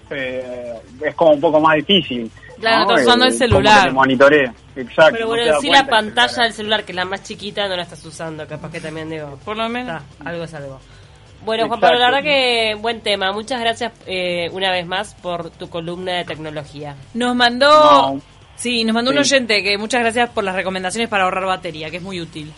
eh, 0.09 0.73
es 1.05 1.15
como 1.15 1.31
un 1.31 1.41
poco 1.41 1.59
más 1.59 1.75
difícil. 1.75 2.31
Claro, 2.61 2.81
estás 2.83 3.01
usando 3.01 3.25
el 3.25 3.33
celular. 3.33 3.91
monitorea. 3.91 4.53
Exacto. 4.75 5.13
Pero 5.13 5.27
bueno, 5.27 5.59
si 5.59 5.69
la 5.69 5.85
pantalla 5.85 6.43
del 6.43 6.53
celular, 6.53 6.85
que 6.85 6.91
es 6.91 6.95
la 6.95 7.05
más 7.05 7.23
chiquita, 7.23 7.67
no 7.67 7.75
la 7.75 7.83
estás 7.83 8.05
usando. 8.05 8.47
Capaz 8.47 8.71
que 8.71 8.79
también 8.79 9.09
digo. 9.09 9.37
Por 9.43 9.57
lo 9.57 9.67
menos. 9.67 10.01
algo 10.23 10.43
es 10.43 10.53
algo. 10.53 10.79
Bueno, 11.43 11.67
Juan 11.67 11.79
Pablo, 11.79 11.97
la 11.97 12.11
verdad 12.11 12.23
que 12.23 12.75
buen 12.79 13.01
tema. 13.01 13.31
Muchas 13.31 13.59
gracias 13.59 13.91
eh, 14.05 14.47
una 14.53 14.71
vez 14.71 14.85
más 14.85 15.15
por 15.15 15.49
tu 15.49 15.69
columna 15.69 16.13
de 16.13 16.25
tecnología. 16.25 16.95
Nos 17.15 17.35
mandó. 17.35 18.21
Sí, 18.55 18.83
nos 18.83 18.93
mandó 18.93 19.09
un 19.09 19.17
oyente 19.17 19.63
que 19.63 19.75
muchas 19.79 20.01
gracias 20.01 20.29
por 20.29 20.43
las 20.43 20.53
recomendaciones 20.53 21.09
para 21.09 21.23
ahorrar 21.23 21.45
batería, 21.45 21.89
que 21.89 21.97
es 21.97 22.03
muy 22.03 22.21
útil. 22.21 22.53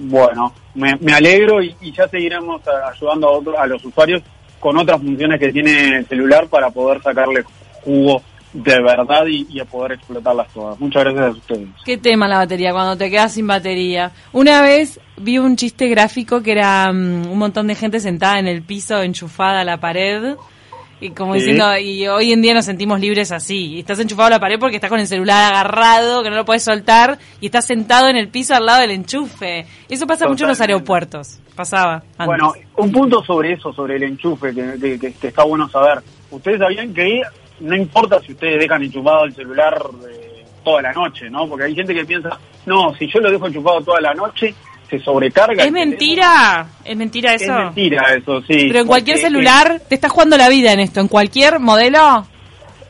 Bueno, 0.00 0.52
me, 0.74 1.14
alegro 1.14 1.62
y, 1.62 1.76
ya 1.92 2.08
seguiremos 2.08 2.60
ayudando 2.66 3.56
a, 3.56 3.62
a 3.62 3.66
los 3.68 3.84
usuarios 3.84 4.20
con 4.58 4.76
otras 4.76 5.00
funciones 5.00 5.38
que 5.38 5.52
tiene 5.52 5.98
el 5.98 6.06
celular 6.06 6.48
para 6.48 6.70
poder 6.70 7.00
sacarle 7.02 7.44
jugo 7.84 8.20
de 8.52 8.82
verdad 8.82 9.26
y, 9.26 9.58
a 9.60 9.64
poder 9.64 9.92
explotarlas 9.92 10.48
todas. 10.52 10.78
Muchas 10.78 11.04
gracias 11.04 11.26
a 11.26 11.30
ustedes. 11.30 11.68
¿Qué 11.84 11.96
tema 11.96 12.28
la 12.28 12.38
batería 12.38 12.72
cuando 12.72 12.96
te 12.96 13.10
quedas 13.10 13.32
sin 13.32 13.46
batería? 13.46 14.12
Una 14.32 14.62
vez 14.62 15.00
vi 15.16 15.38
un 15.38 15.56
chiste 15.56 15.88
gráfico 15.88 16.42
que 16.42 16.52
era 16.52 16.92
mm, 16.92 17.30
un 17.30 17.38
montón 17.38 17.66
de 17.66 17.74
gente 17.74 18.00
sentada 18.00 18.38
en 18.38 18.46
el 18.46 18.62
piso, 18.62 19.00
enchufada 19.02 19.60
a 19.60 19.64
la 19.64 19.78
pared. 19.78 20.36
Y 21.00 21.10
como 21.10 21.34
diciendo, 21.34 21.76
y 21.78 22.06
hoy 22.06 22.32
en 22.32 22.42
día 22.42 22.54
nos 22.54 22.64
sentimos 22.64 23.00
libres 23.00 23.32
así. 23.32 23.72
Y 23.74 23.80
estás 23.80 23.98
enchufado 23.98 24.28
a 24.28 24.30
la 24.30 24.38
pared 24.38 24.56
porque 24.60 24.76
estás 24.76 24.88
con 24.88 25.00
el 25.00 25.08
celular 25.08 25.52
agarrado, 25.52 26.22
que 26.22 26.30
no 26.30 26.36
lo 26.36 26.44
puedes 26.44 26.62
soltar, 26.62 27.18
y 27.40 27.46
estás 27.46 27.66
sentado 27.66 28.06
en 28.06 28.16
el 28.16 28.28
piso 28.28 28.54
al 28.54 28.66
lado 28.66 28.82
del 28.82 28.92
enchufe. 28.92 29.66
Eso 29.88 30.06
pasa 30.06 30.28
mucho 30.28 30.44
en 30.44 30.50
los 30.50 30.60
aeropuertos. 30.60 31.40
Pasaba. 31.56 32.04
Bueno, 32.24 32.52
un 32.76 32.92
punto 32.92 33.20
sobre 33.24 33.54
eso, 33.54 33.72
sobre 33.72 33.96
el 33.96 34.04
enchufe, 34.04 34.54
que, 34.54 35.12
que 35.20 35.26
está 35.26 35.42
bueno 35.42 35.68
saber. 35.68 36.04
Ustedes 36.30 36.60
sabían 36.60 36.94
que 36.94 37.20
no 37.60 37.76
importa 37.76 38.20
si 38.20 38.32
ustedes 38.32 38.58
dejan 38.60 38.82
enchufado 38.82 39.24
el 39.24 39.34
celular 39.34 39.80
eh, 40.10 40.44
toda 40.64 40.82
la 40.82 40.92
noche, 40.92 41.28
¿no? 41.30 41.46
Porque 41.48 41.64
hay 41.66 41.74
gente 41.74 41.94
que 41.94 42.04
piensa, 42.04 42.38
no, 42.66 42.94
si 42.96 43.06
yo 43.12 43.20
lo 43.20 43.30
dejo 43.30 43.46
enchufado 43.46 43.80
toda 43.82 44.00
la 44.00 44.14
noche, 44.14 44.54
se 44.88 44.98
sobrecarga. 44.98 45.64
¿Es 45.64 45.72
mentira? 45.72 46.66
¿Es 46.84 46.96
mentira 46.96 47.34
eso? 47.34 47.44
Es 47.52 47.64
mentira 47.64 48.14
eso, 48.14 48.40
sí. 48.42 48.66
Pero 48.68 48.80
en 48.80 48.86
cualquier 48.86 49.18
celular, 49.18 49.80
te 49.88 49.94
estás 49.94 50.10
jugando 50.12 50.36
la 50.36 50.48
vida 50.48 50.72
en 50.72 50.80
esto, 50.80 51.00
en 51.00 51.08
cualquier 51.08 51.58
modelo. 51.60 52.26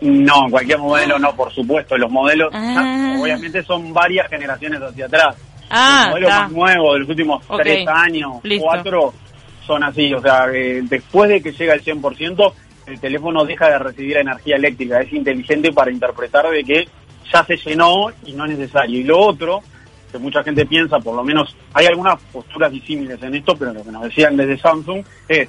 no, 0.00 0.44
en 0.46 0.50
cualquier 0.50 0.78
modelo 0.78 1.18
no, 1.18 1.34
por 1.36 1.52
supuesto. 1.52 1.96
Los 1.96 2.10
modelos, 2.10 2.50
Ah. 2.52 3.16
obviamente, 3.20 3.62
son 3.62 3.92
varias 3.94 4.28
generaciones 4.28 4.80
hacia 4.82 5.06
atrás. 5.06 5.36
Ah, 5.70 6.02
los 6.06 6.10
modelos 6.10 6.30
más 6.30 6.50
nuevos 6.52 6.92
de 6.94 6.98
los 7.00 7.08
últimos 7.08 7.44
tres 7.62 7.86
años, 7.88 8.32
listo. 8.42 8.64
cuatro, 8.66 9.14
son 9.64 9.84
así. 9.84 10.12
O 10.12 10.20
sea, 10.20 10.46
eh, 10.52 10.80
después 10.82 11.30
de 11.30 11.40
que 11.40 11.52
llega 11.52 11.74
al 11.74 11.80
100%, 11.82 12.52
el 12.86 13.00
teléfono 13.00 13.44
deja 13.44 13.68
de 13.70 13.78
recibir 13.78 14.16
energía 14.16 14.56
eléctrica. 14.56 15.00
Es 15.00 15.12
inteligente 15.12 15.72
para 15.72 15.90
interpretar 15.90 16.48
de 16.50 16.64
que 16.64 16.88
ya 17.32 17.44
se 17.44 17.56
llenó 17.56 18.08
y 18.26 18.32
no 18.32 18.44
es 18.46 18.58
necesario. 18.58 18.98
Y 19.00 19.04
lo 19.04 19.18
otro, 19.18 19.60
que 20.10 20.18
mucha 20.18 20.42
gente 20.42 20.66
piensa, 20.66 20.98
por 20.98 21.14
lo 21.14 21.24
menos 21.24 21.56
hay 21.72 21.86
algunas 21.86 22.20
posturas 22.32 22.70
disímiles 22.72 23.22
en 23.22 23.34
esto, 23.34 23.56
pero 23.56 23.72
lo 23.72 23.82
que 23.84 23.90
nos 23.92 24.02
decían 24.02 24.36
desde 24.36 24.58
Samsung 24.58 25.04
es, 25.28 25.48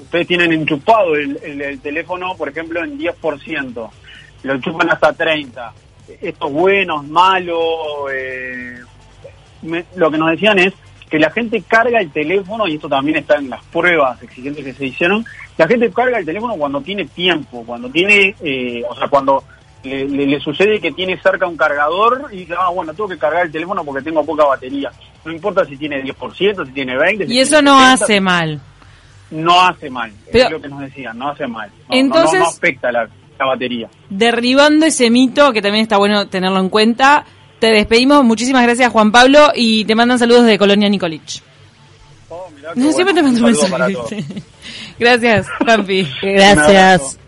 ustedes 0.00 0.26
tienen 0.26 0.52
enchufado 0.52 1.14
el, 1.14 1.38
el- 1.42 1.60
el 1.62 1.80
teléfono, 1.80 2.34
por 2.36 2.48
ejemplo, 2.48 2.82
en 2.82 2.98
10%, 2.98 3.90
lo 4.42 4.52
enchufan 4.54 4.90
hasta 4.90 5.12
30%. 5.14 5.72
Esto 6.20 6.46
es 6.48 6.52
bueno, 6.52 7.00
es 7.02 7.08
malo, 7.08 8.10
eh, 8.12 8.78
me- 9.62 9.84
lo 9.94 10.10
que 10.10 10.18
nos 10.18 10.30
decían 10.32 10.58
es 10.58 10.72
que 11.12 11.18
la 11.18 11.30
gente 11.30 11.62
carga 11.68 12.00
el 12.00 12.10
teléfono, 12.10 12.66
y 12.66 12.76
esto 12.76 12.88
también 12.88 13.18
está 13.18 13.36
en 13.36 13.50
las 13.50 13.62
pruebas 13.66 14.22
exigentes 14.22 14.64
que 14.64 14.72
se 14.72 14.86
hicieron, 14.86 15.22
la 15.58 15.68
gente 15.68 15.90
carga 15.92 16.18
el 16.18 16.24
teléfono 16.24 16.54
cuando 16.56 16.80
tiene 16.80 17.04
tiempo, 17.04 17.62
cuando 17.66 17.90
tiene, 17.90 18.34
eh, 18.42 18.82
o 18.88 18.96
sea, 18.96 19.08
cuando 19.08 19.44
le, 19.84 20.08
le- 20.08 20.26
le 20.26 20.40
sucede 20.40 20.80
que 20.80 20.90
tiene 20.92 21.18
cerca 21.20 21.46
un 21.46 21.58
cargador 21.58 22.28
y 22.32 22.38
dice, 22.38 22.54
ah, 22.58 22.70
bueno, 22.70 22.94
tengo 22.94 23.10
que 23.10 23.18
cargar 23.18 23.44
el 23.44 23.52
teléfono 23.52 23.84
porque 23.84 24.02
tengo 24.02 24.24
poca 24.24 24.46
batería. 24.46 24.90
No 25.24 25.32
importa 25.32 25.66
si 25.66 25.76
tiene 25.76 26.02
10%, 26.02 26.64
si 26.66 26.72
tiene 26.72 26.96
20%. 26.96 27.26
si 27.26 27.34
Y 27.34 27.40
eso 27.40 27.60
no 27.60 27.78
70, 27.78 27.92
hace 28.04 28.20
mal. 28.22 28.60
No 29.30 29.60
hace 29.60 29.90
mal, 29.90 30.12
Pero- 30.32 30.46
es 30.46 30.50
lo 30.52 30.60
que 30.62 30.68
nos 30.68 30.80
decían, 30.80 31.18
no 31.18 31.28
hace 31.28 31.46
mal. 31.46 31.70
No, 31.90 31.94
Entonces- 31.94 32.32
no, 32.40 32.46
no, 32.46 32.50
no 32.50 32.56
afecta 32.56 32.90
la, 32.90 33.06
la 33.38 33.44
batería. 33.46 33.88
Derribando 34.08 34.86
ese 34.86 35.10
mito, 35.10 35.52
que 35.52 35.60
también 35.60 35.82
está 35.82 35.98
bueno 35.98 36.26
tenerlo 36.28 36.58
en 36.60 36.70
cuenta, 36.70 37.24
te 37.62 37.68
despedimos. 37.68 38.24
Muchísimas 38.24 38.64
gracias, 38.64 38.90
Juan 38.90 39.12
Pablo, 39.12 39.52
y 39.54 39.84
te 39.84 39.94
mandan 39.94 40.18
saludos 40.18 40.44
de 40.46 40.58
Colonia 40.58 40.88
Nicolich. 40.88 41.40
Oh, 42.28 42.46
No, 42.74 42.92
siempre 42.92 43.14
bueno. 43.14 43.14
te 43.14 43.22
mando 43.22 43.46
un 43.46 43.54
saludo 43.54 43.70
para 43.70 43.86
mensaje. 43.86 44.22
todos. 44.24 44.42
Gracias, 44.98 45.46
Juanpi. 45.64 46.08
Gracias. 46.22 47.18